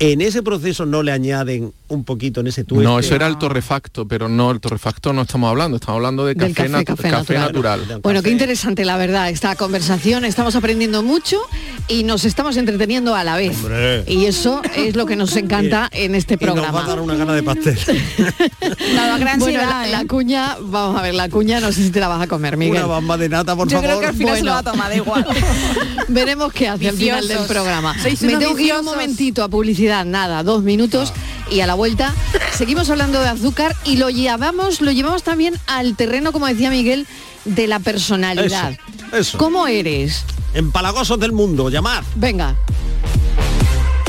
[0.04, 2.84] En ese proceso no le añaden un poquito en ese tueste.
[2.84, 6.34] No, eso era el torrefacto, pero no, el torrefacto no estamos hablando, estamos hablando de
[6.34, 7.80] café, café, natu- café café natural.
[7.80, 8.00] natural.
[8.02, 11.38] Bueno, qué interesante la verdad esta conversación, estamos aprendiendo mucho
[11.86, 13.56] y nos estamos entreteniendo a la vez.
[13.58, 14.04] Hombre.
[14.08, 16.88] Y eso es lo que nos encanta en este Y nos va a programa.
[16.88, 17.78] dar una gana de pastel.
[18.94, 19.90] Nada, gran Bueno, ansiedad, la, ¿eh?
[19.92, 22.56] la cuña, vamos a ver, la cuña no sé si te la vas a comer,
[22.56, 22.78] Miguel.
[22.78, 23.86] una bamba de nata, por Yo favor.
[23.88, 25.26] creo que al final se lo va a tomar, da igual.
[26.08, 27.46] Veremos qué hace al final del Viciosos.
[27.48, 27.94] programa.
[27.94, 28.84] Me tengo que ir un viciosos.
[28.84, 31.12] momentito a publicidad, nada, dos minutos
[31.50, 32.14] y a la vuelta
[32.52, 37.06] seguimos hablando de azúcar y lo llevamos, lo llevamos también al terreno, como decía Miguel,
[37.44, 38.72] de la personalidad.
[38.72, 39.38] Eso, eso.
[39.38, 40.24] ¿Cómo eres?
[40.54, 42.02] Empalagosos del mundo, llamad.
[42.14, 42.56] Venga.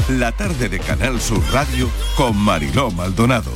[0.09, 3.51] La tarde de Canal Sur Radio con Mariló Maldonado.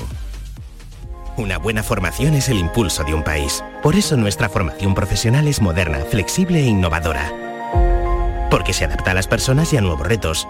[1.37, 3.63] Una buena formación es el impulso de un país.
[3.83, 7.31] Por eso nuestra formación profesional es moderna, flexible e innovadora.
[8.49, 10.47] Porque se adapta a las personas y a nuevos retos.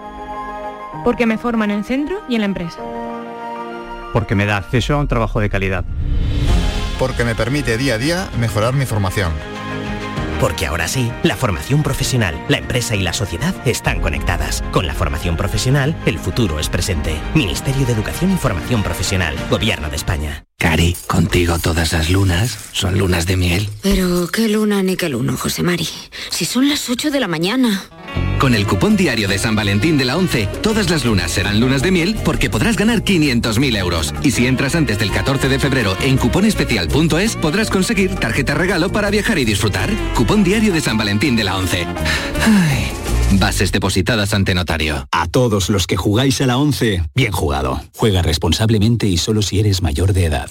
[1.04, 2.78] Porque me forman en el centro y en la empresa.
[4.12, 5.84] porque me da acceso a un trabajo de calidad.
[6.98, 9.32] Porque me permite día a día mejorar mi formación.
[10.40, 14.62] Porque ahora sí, la formación profesional, la empresa y la sociedad están conectadas.
[14.70, 17.20] Con la formación profesional, el futuro es presente.
[17.34, 20.44] Ministerio de Educación y Formación Profesional, Gobierno de España.
[20.56, 23.68] Cari, contigo todas las lunas son lunas de miel.
[23.82, 25.88] Pero qué luna ni qué luno, José Mari.
[26.30, 27.82] Si son las 8 de la mañana.
[28.38, 31.82] Con el cupón diario de San Valentín de la 11, todas las lunas serán lunas
[31.82, 34.14] de miel porque podrás ganar 500.000 euros.
[34.22, 39.10] Y si entras antes del 14 de febrero en cuponespecial.es, podrás conseguir tarjeta regalo para
[39.10, 39.90] viajar y disfrutar.
[40.14, 41.86] Cupón diario de San Valentín de la 11.
[42.46, 42.92] Ay,
[43.32, 45.08] bases depositadas ante notario.
[45.10, 47.82] A todos los que jugáis a la 11, bien jugado.
[47.96, 50.50] Juega responsablemente y solo si eres mayor de edad.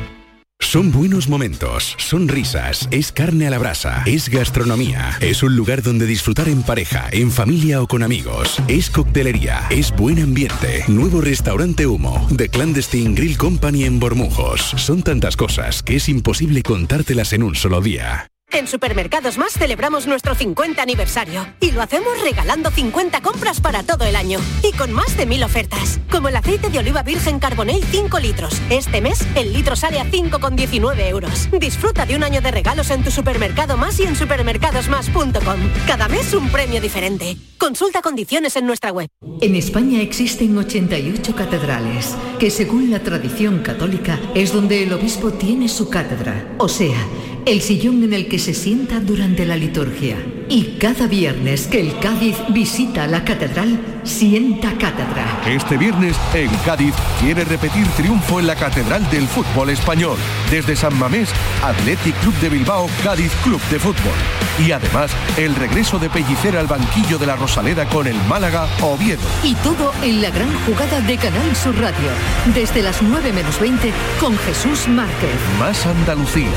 [0.61, 5.81] Son buenos momentos, son risas, es carne a la brasa, es gastronomía, es un lugar
[5.81, 11.19] donde disfrutar en pareja, en familia o con amigos, es coctelería, es buen ambiente, nuevo
[11.19, 14.61] restaurante Humo, The Clandestine Grill Company en Bormujos.
[14.77, 18.31] Son tantas cosas que es imposible contártelas en un solo día.
[18.53, 24.03] En Supermercados Más celebramos nuestro 50 aniversario y lo hacemos regalando 50 compras para todo
[24.03, 27.81] el año y con más de mil ofertas, como el aceite de oliva virgen Carbonell
[27.83, 28.61] 5 litros.
[28.69, 31.49] Este mes el litro sale a 5,19 euros.
[31.59, 35.59] Disfruta de un año de regalos en tu supermercado más y en supermercadosmás.com.
[35.87, 37.37] Cada mes un premio diferente.
[37.57, 39.07] Consulta condiciones en nuestra web.
[39.39, 45.69] En España existen 88 catedrales, que según la tradición católica es donde el obispo tiene
[45.69, 46.97] su cátedra, o sea,
[47.45, 50.17] el sillón en el que se sienta durante la liturgia.
[50.49, 55.41] Y cada viernes que el Cádiz visita la catedral, sienta cátedra.
[55.47, 60.17] Este viernes, en Cádiz, quiere repetir triunfo en la Catedral del Fútbol Español.
[60.49, 61.29] Desde San Mamés,
[61.63, 64.13] Athletic Club de Bilbao, Cádiz Club de Fútbol.
[64.59, 69.21] Y además, el regreso de Pellicer al banquillo de la Rosaleda con el Málaga Oviedo.
[69.43, 72.09] Y todo en la gran jugada de Canal Sur Radio.
[72.53, 75.31] Desde las 9 menos 20 con Jesús Márquez.
[75.57, 76.49] Más Andalucía,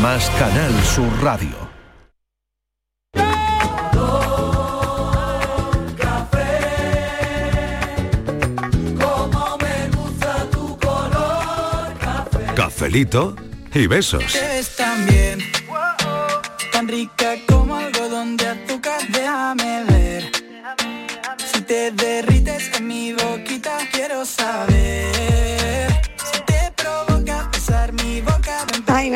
[0.00, 1.54] más Canal Sur Radio.
[12.54, 13.36] Cafelito
[13.74, 14.34] y besos.
[14.34, 15.38] Es tan bien,
[16.72, 20.32] tan rica como algodón de azúcar, déjame ver.
[21.52, 22.15] Si te derrites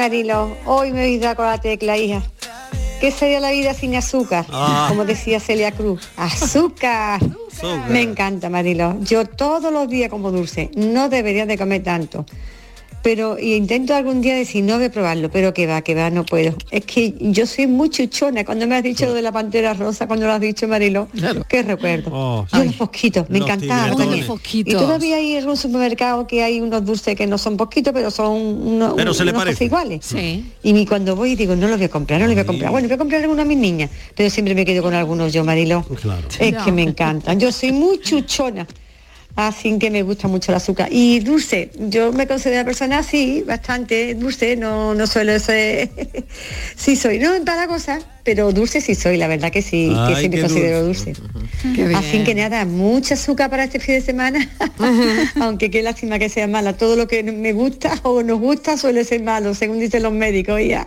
[0.01, 2.23] Marilo, hoy me he oído con la tecla, hija.
[3.03, 4.47] ¿Qué sería la vida sin azúcar?
[4.49, 4.87] Ah.
[4.89, 6.09] Como decía Celia Cruz.
[6.17, 7.21] ¡Azúcar!
[7.91, 8.97] Me encanta, Marilo.
[9.03, 10.71] Yo todos los días como dulce.
[10.75, 12.25] No debería de comer tanto.
[13.03, 16.11] Pero y intento algún día decir, no voy a probarlo, pero que va, que va,
[16.11, 16.55] no puedo.
[16.71, 18.45] Es que yo soy muy chuchona.
[18.45, 21.09] Cuando me has dicho lo de la pantera rosa, cuando lo has dicho, Marilo,
[21.49, 22.11] qué recuerdo.
[22.13, 24.27] Oh, yo los fosquitos, me los encantaban también.
[24.73, 28.11] Y todavía hay en un supermercado que hay unos dulces que no son poquitos, pero
[28.11, 29.69] son unos, Pero se le unos parece.
[29.71, 30.47] cosas iguales.
[30.63, 32.71] Y mi- cuando voy digo, no lo voy a comprar, no lo voy a comprar.
[32.71, 35.43] Bueno, voy a comprar alguno a mis niñas, pero siempre me quedo con algunos yo,
[35.45, 35.85] Marilo.
[36.39, 37.41] Es que me encantan.
[37.41, 38.67] Yo soy muy chuchona.
[39.37, 40.89] Así que me gusta mucho el azúcar.
[40.91, 45.91] Y dulce, yo me considero una persona así, bastante dulce, no, no suelo ser...
[46.77, 50.17] sí soy, no en para cosas, pero dulce sí soy, la verdad que sí, que
[50.17, 51.15] sí me considero dulce.
[51.75, 54.49] Qué Así que nada, mucha azúcar para este fin de semana,
[55.41, 56.77] aunque qué lástima que sea mala.
[56.77, 60.61] Todo lo que me gusta o nos gusta suele ser malo, según dicen los médicos
[60.67, 60.87] ya.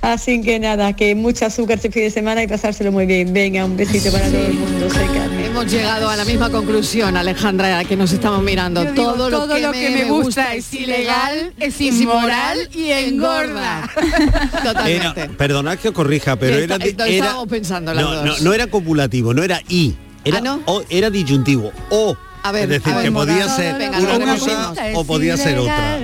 [0.00, 3.32] Así que nada, que mucha azúcar este fin de semana y pasárselo muy bien.
[3.32, 4.90] Venga, un besito para todo el mundo.
[4.90, 5.37] Soy Carmen.
[5.48, 8.82] Hemos llegado a la misma conclusión, Alejandra, que nos estamos mirando.
[8.84, 13.88] Digo, todo, todo lo que me gusta es ilegal, es inmoral y engorda.
[14.62, 15.20] Totalmente.
[15.22, 18.24] Era, perdonad que os corrija, pero Está- era, estábamos pensando las no, dos.
[18.24, 20.60] no, no era copulativo, no era i, era ¿Ah, no?
[20.66, 22.16] o, era disyuntivo o.
[22.42, 23.74] A ver, es decir, a ver, que podía ser
[24.20, 25.98] una cosa o podía ser otra.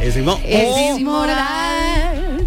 [0.00, 2.46] Es o- inmoral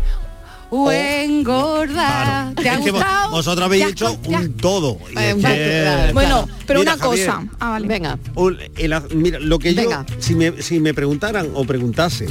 [0.71, 0.91] o
[1.39, 2.53] engorda.
[2.55, 3.31] ¿Te ha es que vos- gustado?
[3.31, 4.39] vosotros habéis Ya, hecho ya.
[4.39, 4.97] un todo.
[5.17, 6.47] Eh, un que- Bueno, claro.
[6.67, 7.47] pero Mira, una Javier, cosa.
[7.59, 7.87] Ah, vale.
[7.87, 8.19] Venga.
[8.35, 10.05] un- el az- mira, lo que yo, Venga.
[10.19, 12.29] si me, si me preguntaran o preguntasen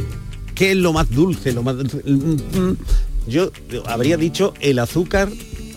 [0.54, 2.76] qué es lo más dulce, lo más dulce, mm, mm,
[3.28, 3.50] yo
[3.86, 5.28] habría dicho el azúcar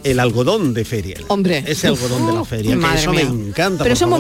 [0.04, 1.18] el algodón de feria.
[1.28, 1.64] Hombre.
[1.68, 3.26] Ese algodón de la feria, que eso mía.
[3.32, 3.84] me encanta.
[3.84, 4.20] Pero eso es muy.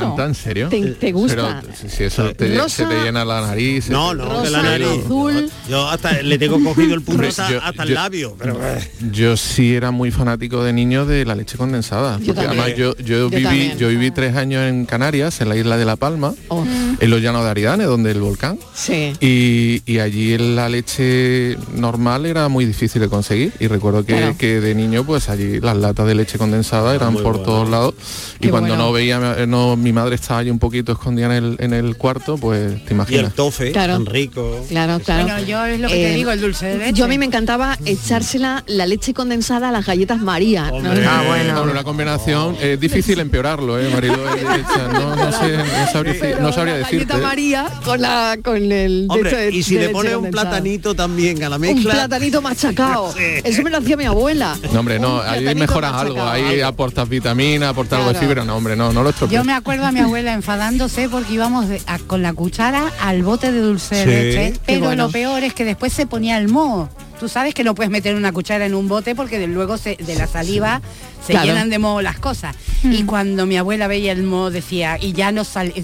[0.00, 0.68] ¿Canta en serio?
[0.68, 1.60] ¿Te, te gusta?
[1.62, 3.88] Pero si- eso te, Rosa, se te llena la nariz.
[3.90, 4.86] No, no, que la nariz.
[5.04, 5.50] azul.
[5.68, 7.02] Yo hasta le tengo cogido el
[7.50, 8.36] yo- hasta el labio.
[8.38, 12.18] Pero, eh, Yo sí era muy fanático de niño de la leche condensada.
[12.20, 12.60] Yo porque también.
[12.60, 13.78] además yo, yo, Yo viví, también.
[13.78, 16.64] yo viví tres años en Canarias, en la isla de La Palma, Oh,
[17.00, 18.58] en los llanos de Aridane, donde el volcán.
[18.74, 19.12] sí.
[19.20, 24.36] Y, y allí la leche normal era muy difícil de conseguir y recuerdo que, Claro.
[24.38, 27.44] que de niño pues allí las latas de leche condensada eran muy por bueno.
[27.46, 27.94] todos lados
[28.38, 28.84] y Qué cuando bueno.
[28.84, 31.96] no veía eh, no mi madre estaba allí un poquito escondida en el, en el
[31.96, 33.94] cuarto pues te y el imaginas tofe, Claro.
[33.94, 34.64] tan rico.
[34.68, 35.24] Claro, claro.
[35.24, 36.92] Bueno, yo es lo que te Eh, digo, el dulce de leche.
[36.92, 40.70] Yo a mí me encantaba echársela la leche condensada a las galletas María.
[40.70, 40.90] ¿no?
[41.08, 41.62] Ah, bueno.
[41.64, 44.52] Una combinación es difícil empeorarlo eh marido Eh,
[44.92, 49.06] no, no sé no sabría, no sabría la decirte galleta María con la con el
[49.08, 51.92] de Hombre, de- y si de le pones un platanito también a la un mezcla.
[51.94, 53.14] platanito machacado.
[53.44, 54.56] Eso me lo hacía mi abuela.
[54.72, 58.44] no hombre no Un ahí mejoras algo ahí aportas vitamina aportas algo de fibra.
[58.44, 59.38] No hombre no no lo estropees.
[59.38, 63.22] Yo me acuerdo a mi abuela enfadándose porque íbamos de- a- con la cuchara al
[63.22, 65.04] bote de dulce de leche, pero bueno.
[65.06, 66.88] lo peor es que después se ponía el moho.
[67.18, 69.96] Tú sabes que no puedes meter una cuchara en un bote porque de- luego se-
[69.96, 70.80] de la saliva
[71.26, 71.46] se Claro.
[71.46, 72.54] llenan de moho las cosas.
[72.84, 75.74] Y cuando mi abuela veía el moho decía, y ya no salía,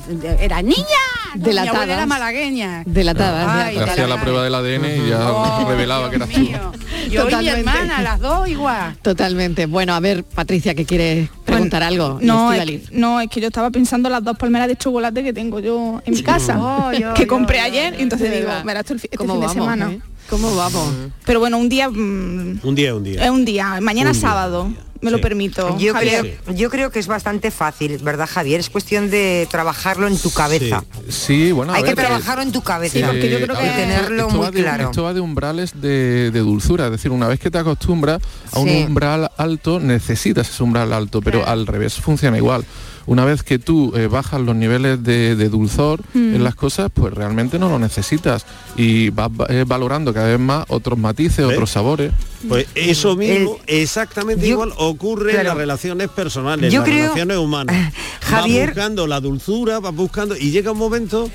[0.41, 0.76] era niña,
[1.35, 1.74] No, mi Delatadas.
[1.76, 2.82] abuela era malagueña.
[2.87, 3.91] Delatadas, Ay, delatadas.
[3.99, 6.41] hacía la prueba del ADN y ya Oh, revelaba que eras tú.
[7.11, 8.97] Yo y mi hermana, las dos igual.
[9.03, 9.66] Totalmente.
[9.66, 12.18] Bueno, a ver, Patricia, que quiere preguntar algo.
[12.22, 15.59] No es, no, es que yo estaba pensando las dos palmeras de chocolate que tengo
[15.59, 18.37] yo en mi casa, Oh, yo, que yo, compré yo, ayer, yo, y entonces de
[18.39, 19.91] digo, verás este ¿Cómo fin de semana.
[19.93, 20.01] eh?
[20.31, 20.89] ¿Cómo vamos?
[21.27, 23.33] Pero bueno, un día mm, Un día, un es día.
[23.33, 24.79] un día, mañana Un día, sábado, día.
[25.03, 25.77] me lo permito.
[25.79, 26.39] Yo Javier.
[26.45, 28.59] creo, yo creo que es bastante fácil, ¿verdad, Javier?
[28.59, 30.83] Es cuestión de trabajarlo en tu cabeza.
[31.09, 32.95] sí bueno a Hay que ver, eh, trabarjarlo en tu cabeza.
[32.99, 34.85] Sí, porque yo creo que- ver, tenerlo muy de, claro.
[34.91, 38.20] Esto va de umbrales de, de dulzura, es decir, una vez que te acostumbras
[38.53, 38.85] a un Sí.
[38.89, 42.64] umbral alto, necesitas ese umbral alto, pero al revés funciona igual.
[43.07, 46.37] Una vez que tú eh, bajas los niveles de, de dulzor Mm.
[46.37, 48.47] en las cosas, pues realmente no lo necesitas
[48.77, 51.55] y vas va- eh, valorando cada vez más otros matices, ¿Ves?
[51.57, 52.13] otros sabores.
[52.49, 57.37] Pues eso mismo, exactamente yo- igual, ocurre en las relaciones personales, Yo las creo- relaciones
[57.39, 57.93] humanas.
[58.23, 61.31] Javier- Vas buscando la dulzura, vas buscando y llega un momento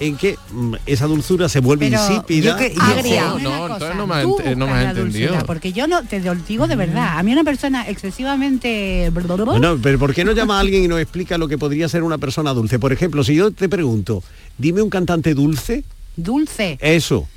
[0.00, 2.50] en que mm, esa dulzura se vuelve Pero insípida.
[2.52, 3.22] yo que- y- yo- Agria.
[3.40, 5.26] No, entonces no me has tú ent- no me buscas has la entendido.
[5.28, 7.18] dulzura, Porque yo no te lo digo de verdad.
[7.18, 11.00] A mí una persona excesivamente Bueno, pero ¿por qué no llama a alguien y nos
[11.00, 12.78] explica lo que podría ser una persona dulce?
[12.78, 14.22] Por ejemplo, si yo te pregunto,
[14.58, 15.84] dime un cantante dulce,
[16.16, 16.78] dulce.
[16.80, 17.28] eso.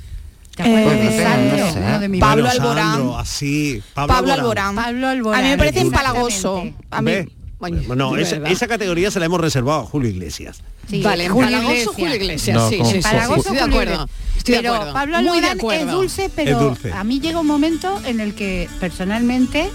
[0.56, 1.66] ¿Te acuerdas Eh, de Sandro?
[1.66, 1.78] no sé.
[1.78, 2.92] Uno de mis Pablo Alborán.
[2.94, 3.82] Sandro, así.
[3.94, 4.66] Pablo, Pablo Alborán.
[4.66, 4.84] Alborán.
[4.84, 5.40] Pablo Alborán.
[5.40, 6.64] A mí me parece empalagoso.
[6.90, 7.28] A mí, ¿Ves?
[7.58, 10.62] Bueno, No, esa, categoría se la hemos reservado a Julio Iglesias.
[10.88, 11.94] Sí, vale, Julio Iglesias.
[11.94, 13.92] Julio Iglesias, No, sí, sí, Empalagoso estoy de acuerdo.
[13.94, 14.36] Iglesias.
[14.36, 14.92] Estoy de pero acuerdo.
[14.92, 16.92] Pablo Alborán es dulce, pero dulce.
[16.92, 19.68] a mí llega un momento en el que personalmente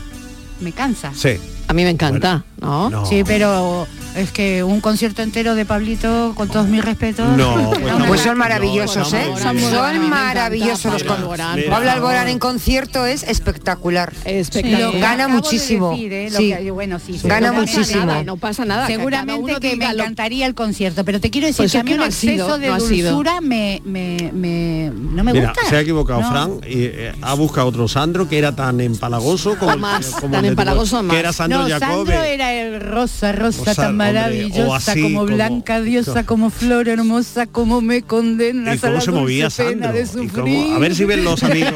[0.61, 1.11] me cansa.
[1.13, 1.37] Sí.
[1.67, 2.89] A mí me encanta, ¿no?
[2.89, 3.05] No.
[3.05, 3.85] Sí, pero
[4.15, 7.37] es que un concierto entero de Pablito, con todos mis respetos.
[7.37, 8.05] No, pues no.
[8.05, 9.25] Pues son maravillosos, No, ¿eh?
[9.41, 11.69] Son, no, maravillosos los Pablo con- Alborán, Mira.
[11.69, 14.13] Pablo Alborán en concierto es espectacular.
[14.25, 14.93] Espectacular.
[14.93, 15.91] Lo gana de muchísimo.
[15.91, 16.29] decir, ¿eh?
[16.31, 16.53] Lo Sí.
[16.57, 18.05] que- bueno, sí, Gana muchísimo.
[18.05, 18.87] nada, No pasa nada.
[18.87, 21.81] que Seguramente uno que me encantaría el concierto, pero te quiero decir Pues que es
[21.81, 25.67] a mí que un sido, exceso de dulzura me, me, me- no me Mira, gusta.
[25.69, 26.29] se ha equivocado No.
[26.29, 30.35] Fran y eh, ha buscado otro Sandro que era tan empalagoso como, Más, como tan
[30.35, 31.13] el de empalagoso más.
[31.13, 31.67] que era Sandro.
[31.79, 37.45] Sandro era el rosa, rosa, tan maravillosa, así como como- blanca diosa, como flor hermosa,
[37.47, 39.91] como me condenas ¿Y cómo a la se movía Sandro?
[39.93, 40.73] de ¿Y cómo- sufrir.
[40.75, 41.73] a ver si ven los amigos.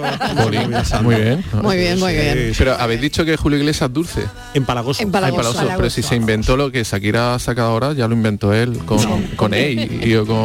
[1.04, 1.44] muy bien.
[1.62, 2.52] Muy bien, muy bien.
[2.58, 4.22] Pero habéis dicho que Julio Iglesias es dulce.
[4.54, 5.02] Empalagoso.
[5.04, 5.40] Empalagoso.
[5.42, 8.54] Ay, palagoso, pero si se inventó lo que Shakira ha sacado ahora, ya lo inventó
[8.54, 9.00] él con,
[9.36, 10.38] con él y yo con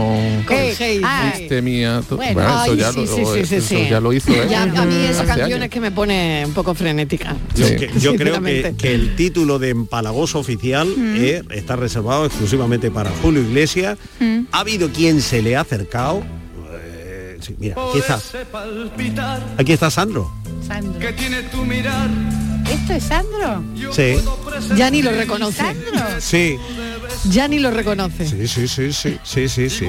[0.45, 2.03] Con Hey, Ah, Viste mía.
[2.11, 3.87] Bueno, bueno, eso ay, ya, sí, lo, sí, sí, sí, eso sí.
[3.91, 4.49] ya lo hizo él.
[4.49, 5.65] Ya, a mí esa canción años.
[5.65, 7.37] es que me pone un poco frenética.
[7.55, 13.11] Yo, que- yo creo que, el título de empalagoso oficial eh, está reservado exclusivamente para
[13.23, 13.99] Julio Iglesias.
[14.53, 16.23] Ha habido quien se le ha acercado.
[16.75, 18.21] eh, sí, mira, aquí está.
[19.59, 20.31] Aquí está Sandro.
[20.67, 20.99] Sandro.
[20.99, 22.09] Que tiene tu mirar.
[22.73, 23.63] ¿Esto es Sandro?
[23.93, 24.15] Sí,
[24.77, 25.59] Ya ni lo reconoce.
[25.59, 25.93] ¿Sandro?
[26.21, 26.57] sí,
[27.31, 28.27] Ya ni lo reconoce.
[28.27, 29.87] sí, sí, sí, sí, sí, sí, sí.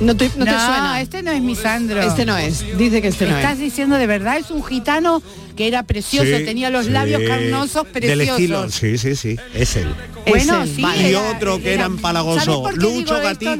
[0.00, 1.00] No te, no te No, suena.
[1.00, 2.00] este no es mi Sandro.
[2.00, 2.64] Este no es.
[2.78, 3.58] Dice que este no Estás es.
[3.60, 5.22] diciendo de verdad, es un gitano
[5.56, 6.92] que era precioso, Sí, tenía los sí.
[6.92, 8.74] labios carnosos Del estilo, preciosos.
[8.74, 9.88] sí, sí, sí, es él.
[10.26, 10.82] Bueno, sí.
[10.82, 13.56] Y era- otro que era ¿sabes empalagoso, Lucho esto?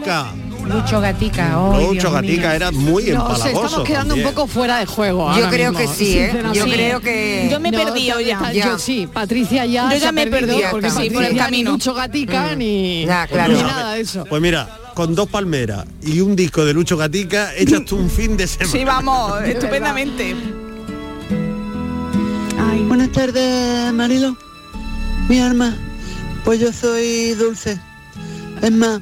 [0.73, 0.83] Gatica.
[0.85, 2.51] Lucho Gatica, oh, Lucho Dios Gatica mío.
[2.53, 3.49] era muy Nos empalagoso.
[3.67, 4.27] estamos quedando también.
[4.29, 5.25] un poco fuera de juego.
[5.29, 6.43] Yo ahora creo mismo, que sí, ¿eh?
[6.53, 7.49] Yo creo que...
[7.51, 8.53] Yo me he No, perdido ya.
[8.53, 8.65] Ya.
[8.67, 9.93] Yo sí, Patricia ya.
[9.93, 11.71] Yo ya me he perdido, porque sí, por el camino.
[11.71, 13.53] Ni Lucho Gatica ni, Ya, claro.
[13.53, 14.25] ni Pues, nada de eso.
[14.29, 18.37] Pues mira, con dos palmeras y un disco de Lucho Gatica, echas tú un fin
[18.37, 18.73] de semana.
[18.73, 20.35] Sí, vamos, estupendamente.
[22.59, 22.83] Ay.
[22.89, 24.37] Buenas tardes, Marilo.
[25.29, 25.77] Mi alma.
[26.45, 27.79] Pues yo soy dulce.
[28.61, 29.01] Es más,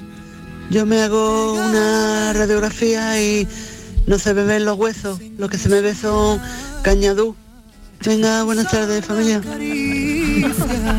[0.70, 3.46] yo me hago una radiografía y
[4.06, 5.20] no se me ven los huesos.
[5.36, 6.40] Lo que se me ve son
[6.82, 7.34] cañadú.
[8.04, 9.42] Venga, buenas tardes, familia.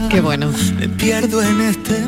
[0.09, 0.51] Qué bueno.
[0.77, 2.05] Me pierdo en este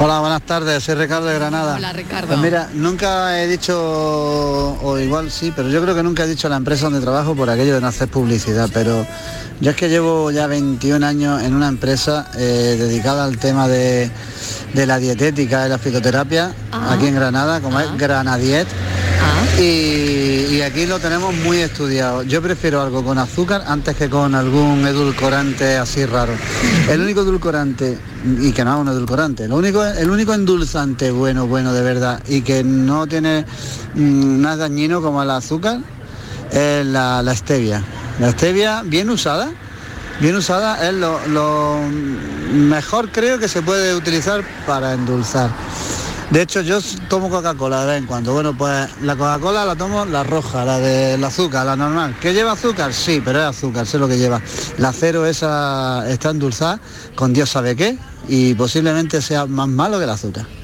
[0.00, 1.74] Hola, buenas tardes, soy Ricardo de Granada.
[1.74, 2.28] Hola, Ricardo.
[2.28, 3.76] Pues mira, nunca he dicho,
[4.80, 7.34] o igual sí, pero yo creo que nunca he dicho a la empresa donde trabajo
[7.34, 9.04] por aquello de no hacer publicidad, pero
[9.60, 14.08] yo es que llevo ya 21 años en una empresa eh, dedicada al tema de,
[14.74, 16.92] de la dietética y la fitoterapia, Ah.
[16.92, 18.66] aquí en Granada, como es Granadiet.
[19.58, 22.22] Y, y aquí lo tenemos muy estudiado.
[22.22, 26.32] Yo prefiero algo con azúcar antes que con algún edulcorante así raro.
[26.88, 27.98] El único edulcorante,
[28.40, 32.22] y que no es un edulcorante, lo único, el único endulzante bueno, bueno de verdad,
[32.28, 33.44] y que no tiene
[33.94, 35.80] mm, nada dañino como el azúcar,
[36.52, 37.82] es la, la stevia.
[38.20, 39.48] La stevia bien usada,
[40.20, 41.78] bien usada es lo, lo
[42.52, 45.50] mejor creo que se puede utilizar para endulzar.
[46.30, 46.78] De hecho, yo
[47.08, 48.34] tomo Coca-Cola de vez en cuando.
[48.34, 52.16] Bueno, pues la Coca-Cola la tomo la roja, la del azúcar, la normal.
[52.20, 52.92] ¿Que lleva azúcar?
[52.92, 54.42] Sí, pero es azúcar, sé lo que lleva.
[54.76, 56.80] La cero esa está endulzada
[57.14, 57.96] con Dios sabe qué
[58.28, 60.57] y posiblemente sea más malo que el azúcar.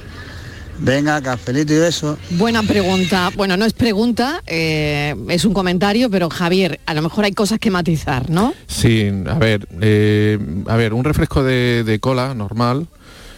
[0.78, 2.18] Venga, cafelito y beso.
[2.30, 3.30] Buena pregunta.
[3.36, 7.58] Bueno, no es pregunta, eh, es un comentario, pero Javier, a lo mejor hay cosas
[7.58, 8.54] que matizar, ¿no?
[8.66, 12.88] Sí, a ver, eh, a ver, un refresco de, de cola normal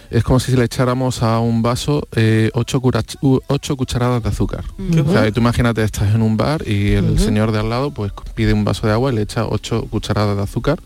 [0.08, 4.28] es como si le echáramos a un vaso eh, ocho, curach- u- ocho cucharadas de
[4.28, 4.64] azúcar.
[5.04, 8.12] O sea, tú imagínate, estás en un bar y el señor de al lado pues
[8.34, 10.78] pide un vaso de agua y le echa ocho cucharadas de azúcar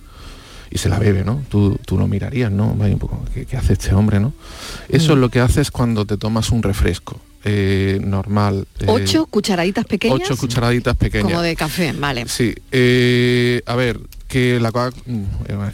[0.70, 1.42] y se la bebe, ¿no?
[1.48, 2.74] Tú, tú lo mirarías, ¿no?
[2.74, 4.32] Vaya un poco, ¿qué, qué hace este hombre, no?
[4.88, 5.16] Eso Mm.
[5.16, 8.66] es lo que haces cuando te tomas un refresco eh, normal.
[8.80, 10.20] eh, Ocho cucharaditas pequeñas.
[10.22, 11.24] ocho cucharaditas pequeñas.
[11.30, 12.28] Como de café, vale.
[12.28, 13.98] Sí, eh, a ver,
[14.30, 15.22] que la Coca mm,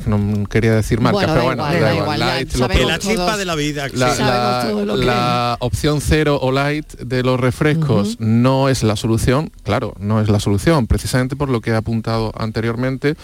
[0.07, 2.59] no quería decir marcas, Bueno, pero bueno, igual, da da igual, igual, ya light, lo
[2.59, 2.90] sabemos pongo.
[2.90, 3.86] La chispa de la vida.
[3.94, 4.22] La, sí.
[4.22, 10.20] la- la opción cero o light de los refrescos no es la solución, claro, no
[10.20, 13.14] es la solución, precisamente por lo que he apuntado anteriormente,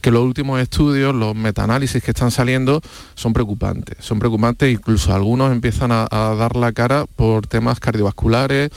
[0.00, 2.80] que los últimos estudios, los metaanálisis que están saliendo
[3.14, 8.70] son preocupantes, son preocupantes, incluso algunos empiezan a, a dar la cara por temas cardiovasculares,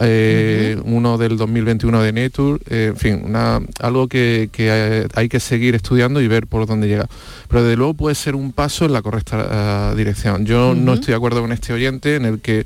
[0.00, 5.38] eh, uno del 2021 de Nature, eh, en fin, una- algo que, que, hay que
[5.52, 7.06] seguir estudiando y ver por dónde llega.
[7.48, 10.46] Pero de luego puede ser un paso en la correcta eh, dirección.
[10.46, 12.64] Yo no estoy de acuerdo con este oyente en el que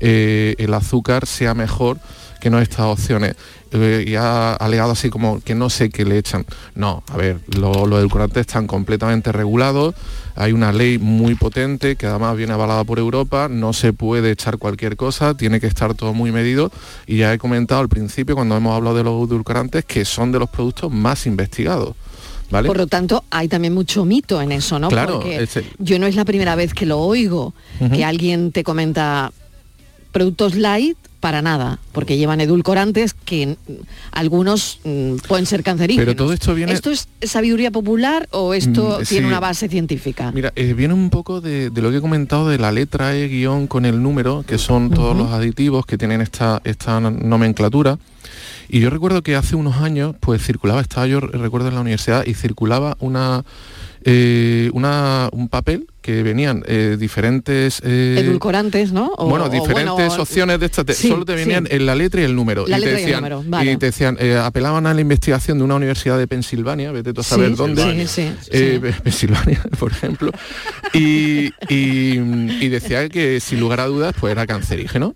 [0.00, 1.98] eh, el azúcar sea mejor
[2.40, 3.34] que no estas opciones.
[3.72, 6.46] Eh, y ha alegado así como que no sé qué le echan.
[6.76, 9.94] No, a ver, lo- los edulcorantes están completamente regulados,
[10.36, 14.56] hay una ley muy potente que además viene avalada por Europa, no se puede echar
[14.58, 16.70] cualquier cosa, tiene que estar todo muy medido
[17.08, 20.38] y ya he comentado al principio cuando hemos hablado de los edulcorantes que son de
[20.38, 21.94] los productos más investigados.
[22.50, 22.66] ¿Vale?
[22.66, 24.88] Por lo tanto, hay también mucho mito en eso, ¿no?
[24.88, 25.46] Claro, Porque
[25.78, 27.52] yo no es la primera vez que lo oigo,
[27.92, 29.32] que alguien te comenta
[30.12, 33.56] productos light para nada, porque llevan edulcorantes que
[34.12, 36.06] algunos mm, pueden ser cancerígenos.
[36.06, 39.28] Pero todo esto viene- ¿Esto es sabiduría popular o esto Mm, tiene sí.
[39.28, 40.30] una base científica?
[40.32, 43.26] Mira, eh, viene un poco de, de lo que he comentado de la letra E
[43.28, 47.98] guion con el número, que son todos los aditivos que tienen esta, esta nomenclatura.
[48.68, 52.26] Y yo recuerdo que hace unos años, pues circulaba, estaba yo recuerdo en la universidad,
[52.26, 53.44] y circulaba una,
[54.04, 57.82] eh, una un papel que venían eh, diferentes...
[57.84, 59.12] eh, Edulcorantes, ¿no?
[59.18, 61.76] O- bueno, o, diferentes bueno, opciones de estas, te- sí, solo te venían sí.
[61.76, 62.66] en la letra y el número.
[62.66, 63.72] La y, te letra y el decían, número, vale.
[63.72, 67.20] y te decían, eh, apelaban a la investigación de una universidad de Pensilvania, vete tú
[67.20, 68.06] a saber Sí, dónde.
[68.52, 70.32] Eh, Pensilvania, por ejemplo.
[70.94, 75.14] Y, y- y decía que sin lugar a dudas pues era cancerígeno.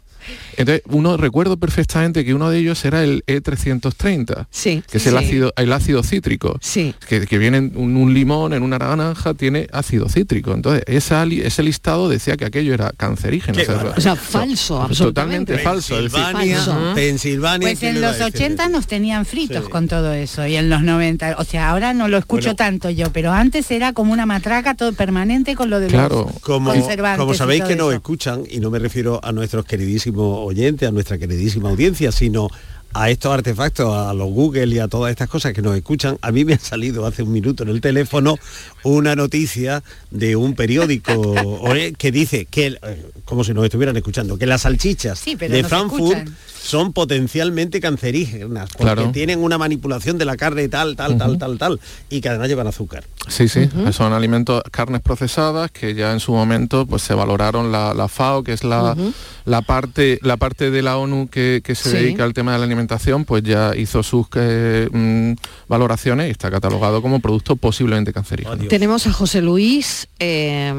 [0.56, 5.18] Entonces, uno recuerdo perfectamente que uno de ellos era el E330, Sí, que es el
[5.18, 5.24] sí.
[5.24, 6.94] ácido, el ácido cítrico, Sí.
[7.08, 10.52] que, que viene en un, un limón, en una naranja, tiene ácido cítrico.
[10.54, 13.60] Entonces, esa ese listado decía que aquello era cancerígeno.
[13.60, 13.98] O sea, barbaridad.
[13.98, 15.52] O sea, falso, absolutamente.
[15.54, 15.96] Totalmente falso.
[15.98, 16.94] es decir, Pensilvania, Falso.
[16.94, 17.68] Pensilvania.
[17.68, 18.72] Pues ¿quién en los a decir 80 eso?
[18.72, 19.70] nos tenían fritos Sí.
[19.70, 22.56] con todo eso y en los 90, o sea, ahora no lo escucho Bueno.
[22.56, 26.28] tanto yo, pero antes era como una matraca todo permanente con lo de Claro.
[26.32, 30.41] los como, conservantes como sabéis que nos escuchan, y no me refiero a nuestros queridísimos
[30.42, 32.48] oyentes, a nuestra queridísima audiencia, sino
[32.94, 36.30] a estos artefactos, a los Google y a todas estas cosas que nos escuchan, a
[36.30, 38.38] mí me ha salido hace un minuto en el teléfono
[38.82, 41.12] una noticia de un periódico
[41.60, 45.54] oye, que dice que, eh, como si nos estuvieran escuchando, que las salchichas Sí, pero
[45.54, 46.28] de Frankfurt.
[46.62, 49.10] Son potencialmente cancerígenas porque Claro.
[49.12, 52.66] tienen una manipulación de la carne tal, tal, tal, tal, tal, y que además llevan
[52.68, 53.04] azúcar.
[53.28, 57.94] Sí, sí, son alimentos, carnes procesadas que ya en su momento pues se valoraron la,
[57.94, 58.96] la FAO, que es la,
[59.44, 61.96] la parte la parte de la ONU que, que se Sí.
[61.96, 65.32] dedica al tema de la alimentación, pues ya hizo sus eh, mm,
[65.68, 68.68] valoraciones y está catalogado como producto posiblemente cancerígeno.
[68.68, 70.72] Tenemos a José Luis eh,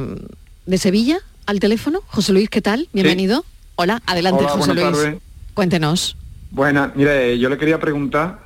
[0.65, 1.99] de Sevilla al teléfono.
[2.07, 2.87] José Luis, ¿qué tal?
[2.93, 3.43] Bienvenido.
[3.75, 5.17] Hola, adelante, Hola, José Luis.
[5.53, 6.17] Cuéntenos.
[6.51, 8.45] Buena, mire, yo le quería preguntar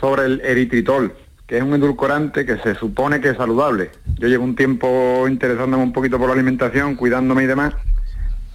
[0.00, 1.14] sobre el eritritol,
[1.46, 3.90] que es un edulcorante que se supone que es saludable.
[4.18, 7.74] Yo llevo un tiempo interesándome un poquito por la alimentación, cuidándome y demás,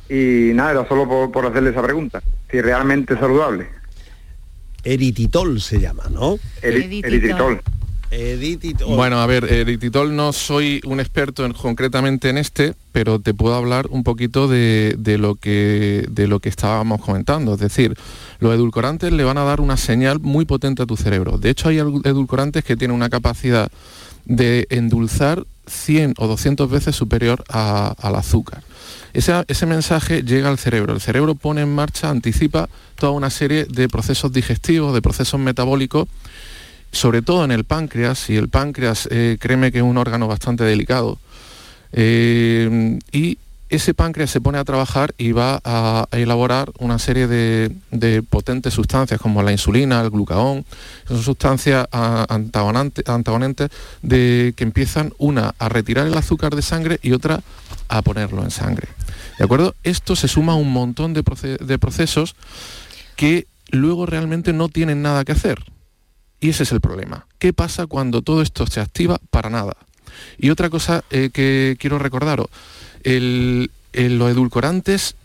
[0.10, 3.68] y nada, era solo por, por hacerle esa pregunta, si realmente es saludable.
[4.84, 6.38] Erititol se llama, ¿no?
[6.62, 7.62] Eri- eritritol.
[8.12, 8.96] Erititol.
[8.96, 13.56] Bueno, a ver, eritritol no soy un experto en- concretamente en este, pero te puedo
[13.56, 17.54] hablar un poquito de, de lo que, de lo que estábamos comentando.
[17.54, 17.98] Es decir,
[18.40, 21.38] los edulcorantes le van a dar una señal muy potente a tu cerebro.
[21.38, 23.72] De hecho, hay edulcorantes que tienen una capacidad
[24.26, 28.62] de endulzar 100 o 200 veces superior a- al azúcar.
[29.14, 30.94] Ese mensaje llega al cerebro.
[30.94, 36.08] El cerebro pone en marcha, anticipa toda una serie de procesos digestivos, de procesos metabólicos
[36.92, 40.64] sobre todo en el páncreas, y el páncreas, eh, créeme que es un órgano bastante
[40.64, 41.20] delicado,
[41.94, 43.38] eh, y
[43.72, 48.74] ese páncreas se pone a trabajar y va a, elaborar una serie de, de potentes
[48.74, 50.66] sustancias como la insulina, el glucagón,
[51.08, 53.70] son sustancias antagonante- antagonantes
[54.02, 57.42] de, que empiezan una a retirar el azúcar de sangre y otra
[57.88, 58.90] a ponerlo en sangre.
[59.38, 59.74] ¿De acuerdo?
[59.84, 62.36] Esto se suma a un montón de procesos
[63.16, 65.64] que luego realmente no tienen nada que hacer.
[66.42, 67.28] Y ese es el problema.
[67.40, 69.78] ¿Qué pasa cuando todo esto se activa para nada?
[70.38, 72.48] Y otra cosa eh, que quiero recordaros,
[73.04, 75.16] los edulcorantes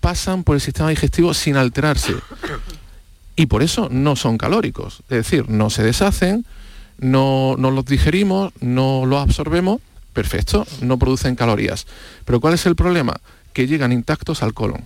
[0.00, 2.14] pasan por el sistema digestivo sin alterarse.
[3.36, 5.00] Y por eso no son calóricos.
[5.10, 6.46] Es decir, no se deshacen,
[6.98, 9.80] no los digerimos, no los absorbemos,
[10.12, 11.86] perfecto, no producen calorías.
[12.24, 13.16] Pero ¿cuál es el problema?
[13.52, 14.84] Que llegan intactos al colon.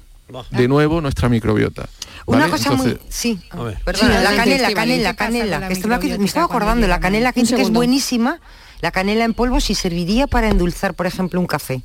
[0.50, 1.88] De nuevo, nuestra microbiota.
[2.26, 2.98] Una cosa muy...
[3.08, 3.78] Sí, ver.
[3.84, 5.60] perdona, Sí, la canela, canela, ¿Qué pasa canela.
[5.60, 8.40] la estaba- me estaba acordando, la canela que es buenísima,
[8.82, 11.82] la canela en polvo si serviría para endulzar, por ejemplo, un café.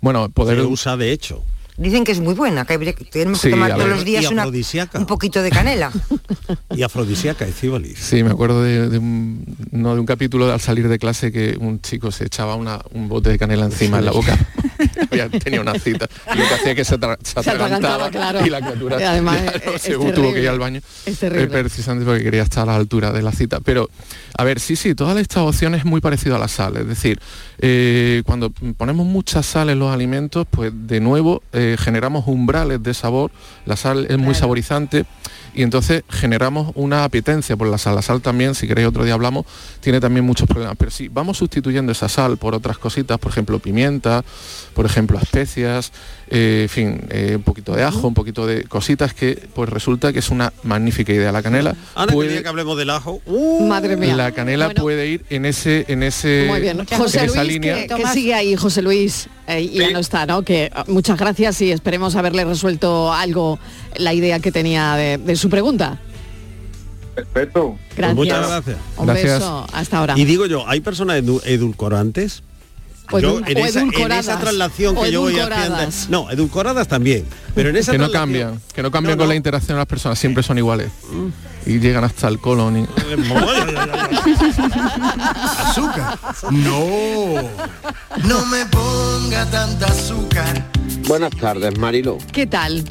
[0.00, 1.42] bueno, poder Se usa de hecho.
[1.78, 2.78] Dicen que es muy buena, que
[3.10, 5.90] tenemos Sí, que tomar a todos los días una- un poquito de canela.
[6.74, 7.98] Y afrodisíaca, Estíbaliz.
[7.98, 11.32] Sí, me acuerdo de, de un, no, de un capítulo de al salir de clase
[11.32, 14.38] que un chico se echaba una- un bote de canela encima en la boca.
[15.10, 16.06] Ya tenía una cita.
[16.34, 18.44] Y lo que hacía que se, se Se atragantaba, claro.
[18.44, 19.38] y la criatura Y además
[19.74, 20.80] es- se tuvo que ir al baño.
[21.04, 23.60] Es eh, precisamente porque quería estar a la altura de la cita.
[23.60, 23.88] Pero,
[24.36, 26.76] a ver, sí, sí, toda esta opción es muy parecida a la sal.
[26.76, 27.20] Es decir,
[27.58, 32.94] eh, cuando ponemos mucha sal en los alimentos, pues de nuevo eh, generamos umbrales de
[32.94, 33.30] sabor.
[33.64, 35.04] La sal es muy saborizante
[35.54, 37.94] y entonces generamos una apetencia por la sal.
[37.94, 39.46] La sal también, si queréis otro día hablamos,
[39.80, 40.76] tiene también muchos problemas.
[40.78, 44.24] Pero sí, vamos sustituyendo esa sal por otras cositas, por ejemplo, pimienta,
[44.74, 45.92] por ejemplo, especias,
[46.28, 50.12] eh, en fin, eh, un poquito de ajo, un poquito de cositas que pues resulta
[50.12, 51.30] que es una magnífica idea.
[51.32, 53.20] La canela Ahora que, puede- que hablemos del ajo.
[53.26, 53.66] ¡uh!
[53.66, 54.14] Madre mía.
[54.16, 56.80] la canela puede ir en ese en ese Muy bien.
[56.80, 60.00] en José esa Luis, línea que, que sigue ahí, José Luis, eh, y ya no
[60.00, 60.42] está, ¿no?
[60.42, 63.58] Que ah, muchas gracias y esperemos haberle resuelto algo
[63.96, 65.98] la idea que tenía de, de su pregunta.
[67.14, 67.78] Perfecto.
[67.96, 68.14] Gracias.
[68.16, 68.76] muchas gracias.
[68.98, 69.66] Un beso.
[69.72, 70.14] Hasta ahora.
[70.18, 72.42] Y digo yo, ¿hay personas edu- edulcorantes?
[73.12, 74.26] O yo en o esa, en edulcoradas.
[74.26, 75.78] esa traslación que yo voy haciendo.
[76.08, 77.24] No, edulcoradas también.
[77.54, 79.86] Pero en esa que no cambian, que no cambian No, con la interacción de las
[79.86, 80.90] personas, siempre son iguales.
[81.64, 82.78] Y llegan hasta el colon.
[82.78, 82.86] y-
[85.58, 86.18] Azúcar.
[86.50, 87.50] No.
[88.24, 90.64] No me ponga tanta azúcar.
[91.06, 92.18] Buenas tardes, Marilo.
[92.32, 92.84] ¿Qué tal?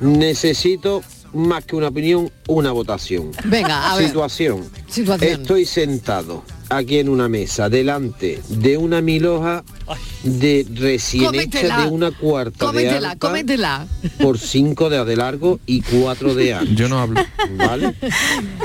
[0.00, 1.02] Necesito
[1.32, 3.30] más que una opinión, una votación.
[3.44, 4.06] Venga, a ver.
[4.06, 4.64] Situación.
[4.88, 5.42] Situación.
[5.42, 9.64] Estoy sentado aquí en una mesa delante de una milhoja
[10.22, 11.74] de recién Cómetela.
[11.74, 13.86] hecha de una cuarta de Cómetela, alta cómetela.
[14.20, 16.72] por cinco de de largo y cuatro de ancho.
[16.74, 17.20] Yo no hablo.
[17.56, 17.94] ¿Vale?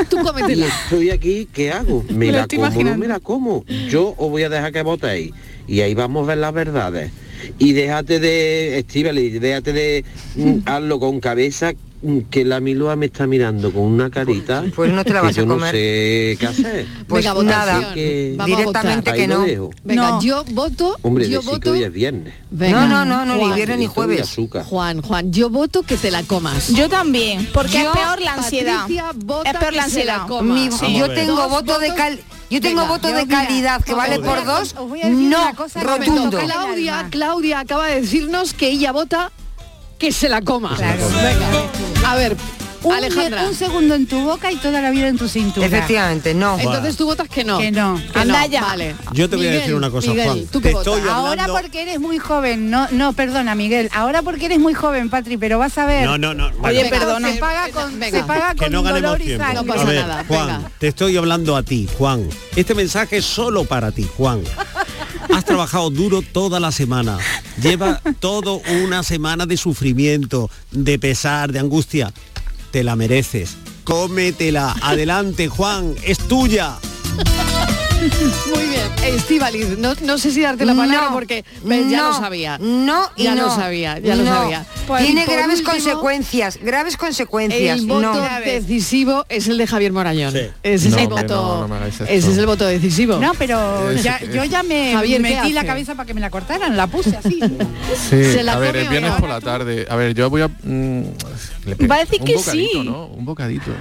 [0.10, 0.68] Tú Y cómetela.
[0.68, 2.04] estoy aquí, ¿qué hago?
[2.10, 3.66] ¿Me Me lo la como no me la como?
[3.90, 5.32] Yo os voy a dejar que votéis.
[5.68, 7.12] Y ahí vamos a ver las verdades.
[7.60, 13.08] Y déjate de, Estíbaliz, déjate de mm, hazlo con cabeza, mm, que la Miloa me
[13.08, 14.64] está mirando con una carita.
[14.76, 15.72] Pues no te la vas a yo no comer.
[15.72, 16.86] sé qué hacer.
[17.08, 19.42] Pues Venga, nada, que- directamente que no.
[19.46, 19.70] dejo.
[19.84, 20.22] Venga, No.
[20.22, 20.98] yo voto.
[21.02, 21.72] Hombre, yo que voto.
[21.72, 22.34] hoy es viernes.
[22.50, 24.22] Venga, No, no, no, no, ni viernes ni jueves.
[24.22, 24.64] azúcar.
[24.66, 26.70] Juan, Juan, yo voto que te la comas.
[26.70, 28.80] Yo también, porque Yo, es peor la ansiedad.
[28.82, 30.22] Patricia, vota es peor la ansiedad.
[30.30, 30.42] la.
[30.42, 30.98] Mi- Sí.
[30.98, 32.20] yo tengo voto de cal
[32.54, 34.74] yo tengo Venga, voto yo, de mira, calidad que vale por dos.
[34.78, 36.40] os voy a decir No, una cosa rotundo.
[36.40, 39.32] Claudia, Claudia acaba de decirnos que ella vota
[40.00, 40.76] que se la coma.
[40.76, 41.08] Claro.
[41.10, 42.36] Venga, a ver,
[42.84, 43.48] un, Alejandra.
[43.48, 45.66] un segundo en tu boca y toda la vida en tu cintura.
[45.66, 46.58] Efectivamente, no.
[46.60, 47.58] Entonces tú votas que no.
[47.58, 48.02] Que no.
[48.12, 48.62] Que Anda no, ya.
[48.62, 48.96] Vale.
[49.14, 50.46] Yo te voy a decir una cosa, Miguel, Juan.
[50.48, 50.96] ¿tú Te qué votas?
[50.96, 55.10] estoy Ahora porque eres muy joven, no, no, perdona Miguel, ahora porque eres muy joven,
[55.10, 56.06] Patri, pero vas a ver.
[56.06, 56.52] No, no, no.
[56.60, 57.32] bueno, Oye, perdona.
[57.34, 58.20] Se paga con, Venga.
[58.20, 59.46] se paga que con no ganemos dolor y tiempo.
[59.46, 62.28] a ver, Juan, te estoy hablando a ti, Juan.
[62.56, 64.42] Este mensaje es solo para ti, Juan.
[65.34, 67.18] Has trabajado duro toda la semana.
[67.62, 72.14] Lleva todo una semana de sufrimiento, de pesar, de angustia.
[72.74, 73.56] Te la mereces.
[73.84, 74.76] Cómetela.
[74.82, 75.94] Adelante, Juan.
[76.04, 76.80] Es tuya.
[78.54, 78.84] Muy bien.
[79.16, 82.58] Estivaliz, no, no sé si darte la palabra No, porque ya no, lo sabía.
[82.60, 83.44] No, y ya no.
[83.44, 84.66] lo sabía, ya lo sabía.
[85.00, 87.80] Tiene Y por graves último, consecuencias, graves consecuencias.
[87.80, 88.40] El voto no.
[88.46, 90.32] decisivo es el de Javier Morayón.
[90.34, 90.40] Sí.
[90.64, 91.70] Ese, No, es el hombre, voto,
[92.08, 93.18] ese es el voto decisivo.
[93.18, 96.14] No, pero Es- ya- es- yo ya me Javier, ¿qué metí la cabeza para que
[96.14, 97.40] me la cortaran, la puse así.
[98.10, 99.86] Sí, ¿Se la a ver, el viernes por la tarde.
[99.90, 100.48] A ver, yo voy a...
[100.48, 101.04] mm,
[101.66, 102.88] le Va a decir un que bocadito, sí.
[102.90, 103.06] ¿no?
[103.08, 103.72] Un bocadito.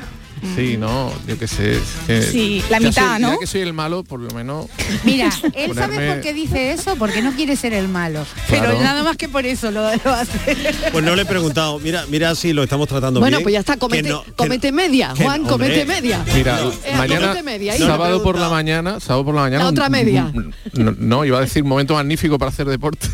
[0.56, 1.72] Sí, no, yo qué sé.
[1.76, 3.32] es que Sí, la mitad, soy- ¿no?
[3.34, 4.66] Ya que soy el malo, por lo menos...
[5.04, 8.24] Mira, él Ponerme- sabe por qué dice eso, porque no quiere ser el malo.
[8.50, 10.56] Pero nada más que por eso lo, lo hace.
[10.92, 11.78] Pues no le he preguntado.
[11.78, 13.44] Mira, mira si lo estamos tratando Bueno, bien.
[13.44, 16.24] pues ya está, comete, no- que- comete media, que- Juan, hombre, comete media.
[16.34, 19.64] Mira, Eh, mañana, comete media, sábado por la mañana, sábado por la mañana...
[19.64, 20.30] La otra un- media.
[20.34, 23.06] un- No, no, iba a decir momento magnífico para hacer deporte.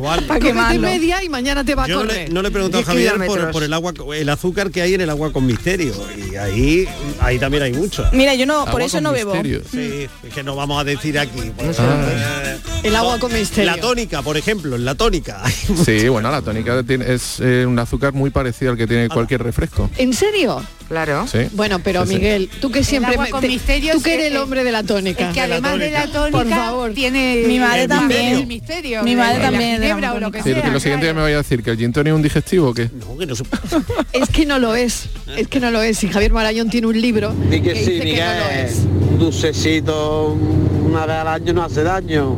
[0.00, 2.32] Juan, Comete media y mañana te va a Yo no le, correr.
[2.32, 5.02] no le he preguntado a 10 Javier por, el agua, el azúcar que hay en
[5.02, 5.92] el agua con misterio.
[6.30, 6.88] Y ahí,
[7.20, 8.04] ahí también hay mucho.
[8.12, 9.32] Mira, yo no, por eso no bebo.
[9.34, 9.62] misterio.
[9.70, 11.52] Sí, es que no vamos a decir aquí.
[11.56, 12.04] pues, Ah.
[12.44, 13.70] eh, El agua con misterio.
[13.74, 15.42] La tónica, por ejemplo, en la tónica.
[15.84, 19.42] Sí, bueno, la tónica tiene- es eh, un azúcar muy parecido al que tiene cualquier
[19.42, 19.90] refresco.
[19.98, 20.62] ¿En serio?
[20.90, 21.24] Claro.
[21.28, 21.38] Sí.
[21.52, 22.14] Bueno, pero Sí.
[22.16, 24.64] Miguel, tú que siempre agua me- con te- misterios tú que eres es- el hombre
[24.64, 25.28] de la tónica.
[25.28, 28.20] Es que además de la tónica, por favor, tiene Mi madre el también.
[28.20, 29.02] misterio, el misterio.
[29.04, 30.44] Mi de- madre de la también, de la ginebra o lo que tónica.
[30.44, 30.62] Sí, sea.
[30.64, 32.68] que lo siguiente que me vaya a decir que el gin tonic es un digestivo
[32.70, 32.90] o qué?
[32.92, 33.44] No, que no se
[34.12, 35.04] es que no lo es,
[35.36, 36.02] es que no lo es.
[36.02, 38.76] Y Javier Marayón tiene un libro Di que que sí, dice que no lo es.
[39.12, 40.36] Un dulcecito
[40.84, 42.36] una vez al año no hace daño.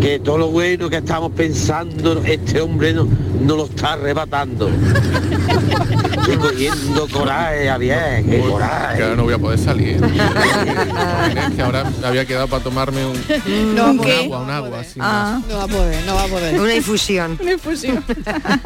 [0.00, 3.08] Que todo lo bueno que estamos pensando, este hombre no,
[3.40, 4.68] no lo está arrebatando.
[4.68, 8.96] Estoy cogiendo coraje, Javier, qué coraje.
[8.98, 10.00] Que ahora no voy a poder salir.
[10.06, 14.24] Es que ahora había quedado para tomarme un, No, un ¿qué?
[14.24, 14.82] agua, un agua.
[15.00, 16.60] Ah, No va a poder, no va a poder.
[16.60, 17.38] Una infusión.
[17.40, 18.04] una infusión.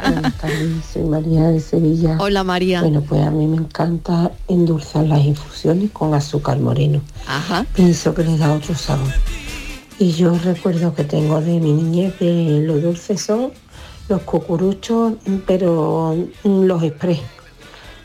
[0.03, 2.17] Buenas tardes, soy María de Sevilla.
[2.19, 2.81] Hola María.
[2.83, 7.01] Bueno, pues a mí me encanta endulzar las infusiones con azúcar moreno.
[7.27, 7.65] Ajá.
[7.75, 9.09] Pienso que le da otro sabor.
[10.01, 13.53] Y yo recuerdo que tengo de mi niñez que los dulces son
[14.09, 15.13] los cucuruchos,
[15.47, 17.21] pero los express.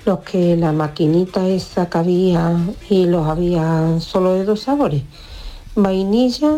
[0.06, 2.52] Los que la maquinita esa que había
[2.90, 5.04] y los había solo de dos sabores.
[5.74, 6.58] Vainilla,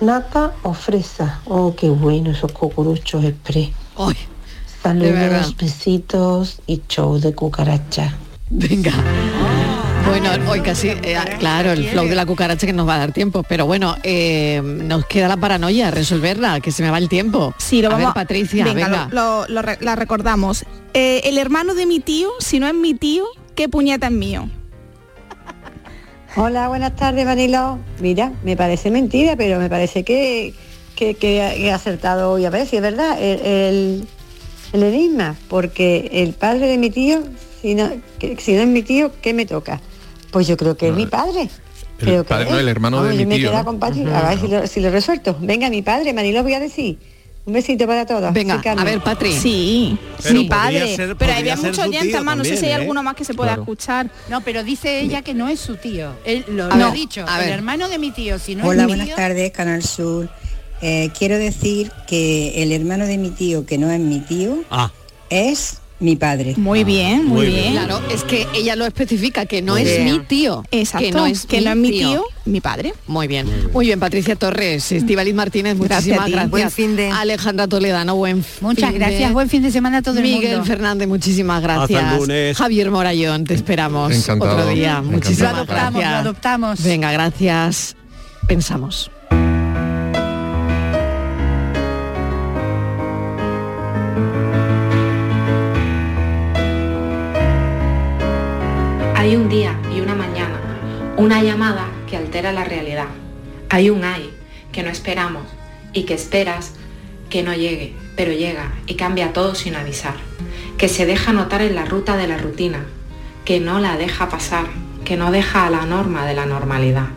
[0.00, 1.42] nata o fresa.
[1.44, 3.68] Oh, qué bueno esos cucuruchos express.
[3.98, 4.16] Ay.
[4.82, 8.16] Saludos, besitos y show de cucaracha.
[8.48, 8.94] Venga.
[10.06, 13.12] Bueno, hoy casi, eh, claro, el flow de la cucaracha que nos va a dar
[13.12, 17.54] tiempo, pero bueno, eh, nos queda la paranoia, resolverla, que se me va el tiempo.
[17.58, 18.86] Sí, lo a vamos ver, Patricia, venga.
[18.88, 20.64] venga, Lo, lo- lo re- la recordamos.
[20.92, 23.24] Eh, el hermano de mi tío, si no es mi tío,
[23.54, 24.48] qué puñeta es mío.
[26.36, 27.78] Hola, buenas tardes, Manilo.
[28.00, 30.52] Mira, me parece mentira, pero me parece que,
[30.96, 34.08] que, que he acertado hoy a ver si es verdad el, el,
[34.72, 37.22] el enigma, porque el padre de mi tío,
[37.62, 39.80] si no, que- si no es mi tío, ¿qué me toca?
[40.32, 41.42] Pues yo creo que es mi padre.
[41.42, 41.48] El
[42.08, 42.62] Creo que padre, no, es.
[42.62, 43.64] el hermano Vamos, de yo mi me tío, queda ¿no?
[43.66, 45.36] con Patri, a ver si lo, si lo he resuelto.
[45.40, 46.98] Venga, mi padre, Manilo, voy a decir.
[47.44, 48.32] Un besito para todos.
[48.32, 49.32] Venga, a ver, Patri.
[49.32, 50.96] Sí, Pero mi padre.
[50.96, 52.74] ser- pero había oyentes tío más, no sé si hay ¿eh?
[52.76, 53.62] alguno más que se pueda Claro.
[53.62, 54.10] escuchar.
[54.28, 56.12] No, pero dice ella que no es su tío.
[56.24, 57.24] Él lo, ha dicho.
[57.28, 59.82] a El hermano de mi tío, si no Hola, es mi buenas tío, tardes, Canal
[59.82, 60.28] Sur.
[60.82, 64.90] Eh, quiero decir que el hermano de mi tío, que no es mi tío, Ah,
[65.30, 66.54] es mi padre.
[66.56, 67.60] Muy bien, muy, Muy bien.
[67.62, 67.72] bien.
[67.74, 70.04] Claro, es que ella lo especifica, que no Muy es bien.
[70.04, 70.64] mi tío.
[70.70, 72.92] Exacto, Que no es, que no es mi tío, mi padre.
[73.06, 73.46] Muy bien.
[73.72, 76.50] Muy bien, Patricia Torres, Estivaliz Martínez, Gracias muchísimas gracias.
[76.50, 80.02] Buen fin de- Alejandra Toledano, buen Muchas fin gracias, de- buen fin de semana a
[80.02, 80.64] todo el Miguel mundo.
[80.66, 82.02] Fernández, muchísimas gracias.
[82.02, 82.56] Hasta el lunes.
[82.56, 84.90] Javier Morayón, te esperamos Encantado, otro día.
[84.98, 85.06] encantado.
[85.06, 86.10] Lo Muchísimas adoptamos, gracias.
[86.12, 86.82] lo adoptamos.
[86.82, 87.96] Venga, gracias.
[88.48, 89.10] Pensamos.
[99.22, 100.60] Hay un día y una mañana,
[101.16, 103.06] una llamada que altera la realidad.
[103.68, 104.28] Hay un ay
[104.72, 105.44] que no esperamos
[105.92, 106.72] y que esperas
[107.30, 110.16] que no llegue, pero llega y cambia todo sin avisar.
[110.76, 112.84] Que se deja notar en la ruta de la rutina,
[113.44, 114.66] que no la deja pasar,
[115.04, 117.10] que no deja a la norma de la normalidad.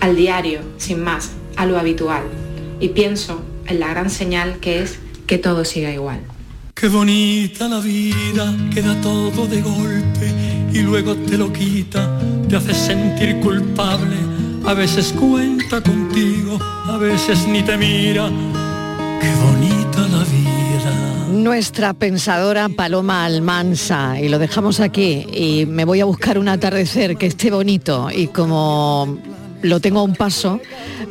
[0.00, 2.22] Al diario, sin más, a lo habitual.
[2.80, 6.20] Y pienso en la gran señal que es que todo siga igual.
[6.72, 10.43] Qué bonita la vida, queda todo de golpe
[10.74, 12.18] y luego te lo quita,
[12.48, 14.16] te hace sentir culpable.
[14.66, 18.28] A veces cuenta contigo, a veces ni te mira.
[19.20, 21.28] Qué bonita la vida.
[21.30, 27.16] Nuestra pensadora Paloma Almansa, y lo dejamos aquí, y me voy a buscar un atardecer
[27.16, 29.18] que esté bonito, y como
[29.62, 30.60] lo tengo a un paso,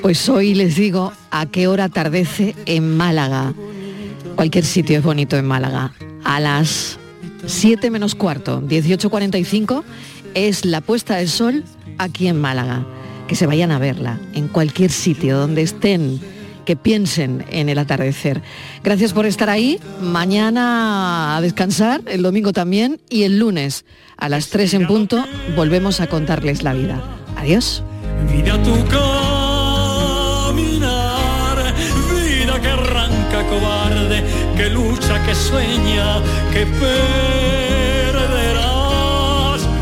[0.02, 3.54] pues hoy les digo a qué hora atardece en Málaga.
[4.36, 5.94] Cualquier sitio es bonito en Málaga.
[6.26, 6.98] A las
[7.46, 9.84] 7 menos cuarto, 18.45,
[10.34, 11.64] es la puesta del sol
[11.98, 12.86] aquí en Málaga.
[13.28, 16.20] Que se vayan a verla en cualquier sitio donde estén,
[16.66, 18.42] que piensen en el atardecer.
[18.84, 19.80] Gracias por estar ahí.
[20.02, 23.86] Mañana a descansar, el domingo también y el lunes
[24.18, 25.26] a las 3 en punto
[25.56, 27.02] volvemos a contarles la vida.
[27.38, 27.84] Adiós.
[35.26, 36.22] Que sueña,
[36.52, 36.90] que perderás.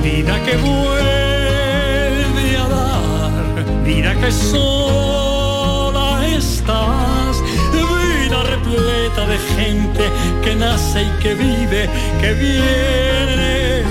[0.03, 7.41] Vida que vuelve a dar, vida que sola estás.
[7.71, 10.11] Vida repleta de gente
[10.43, 11.87] que nace y que vive,
[12.19, 13.83] que viene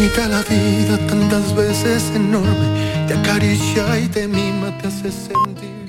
[0.00, 5.79] bonita la vida, tantas veces enorme, te acaricia y te mima, te hace sentir.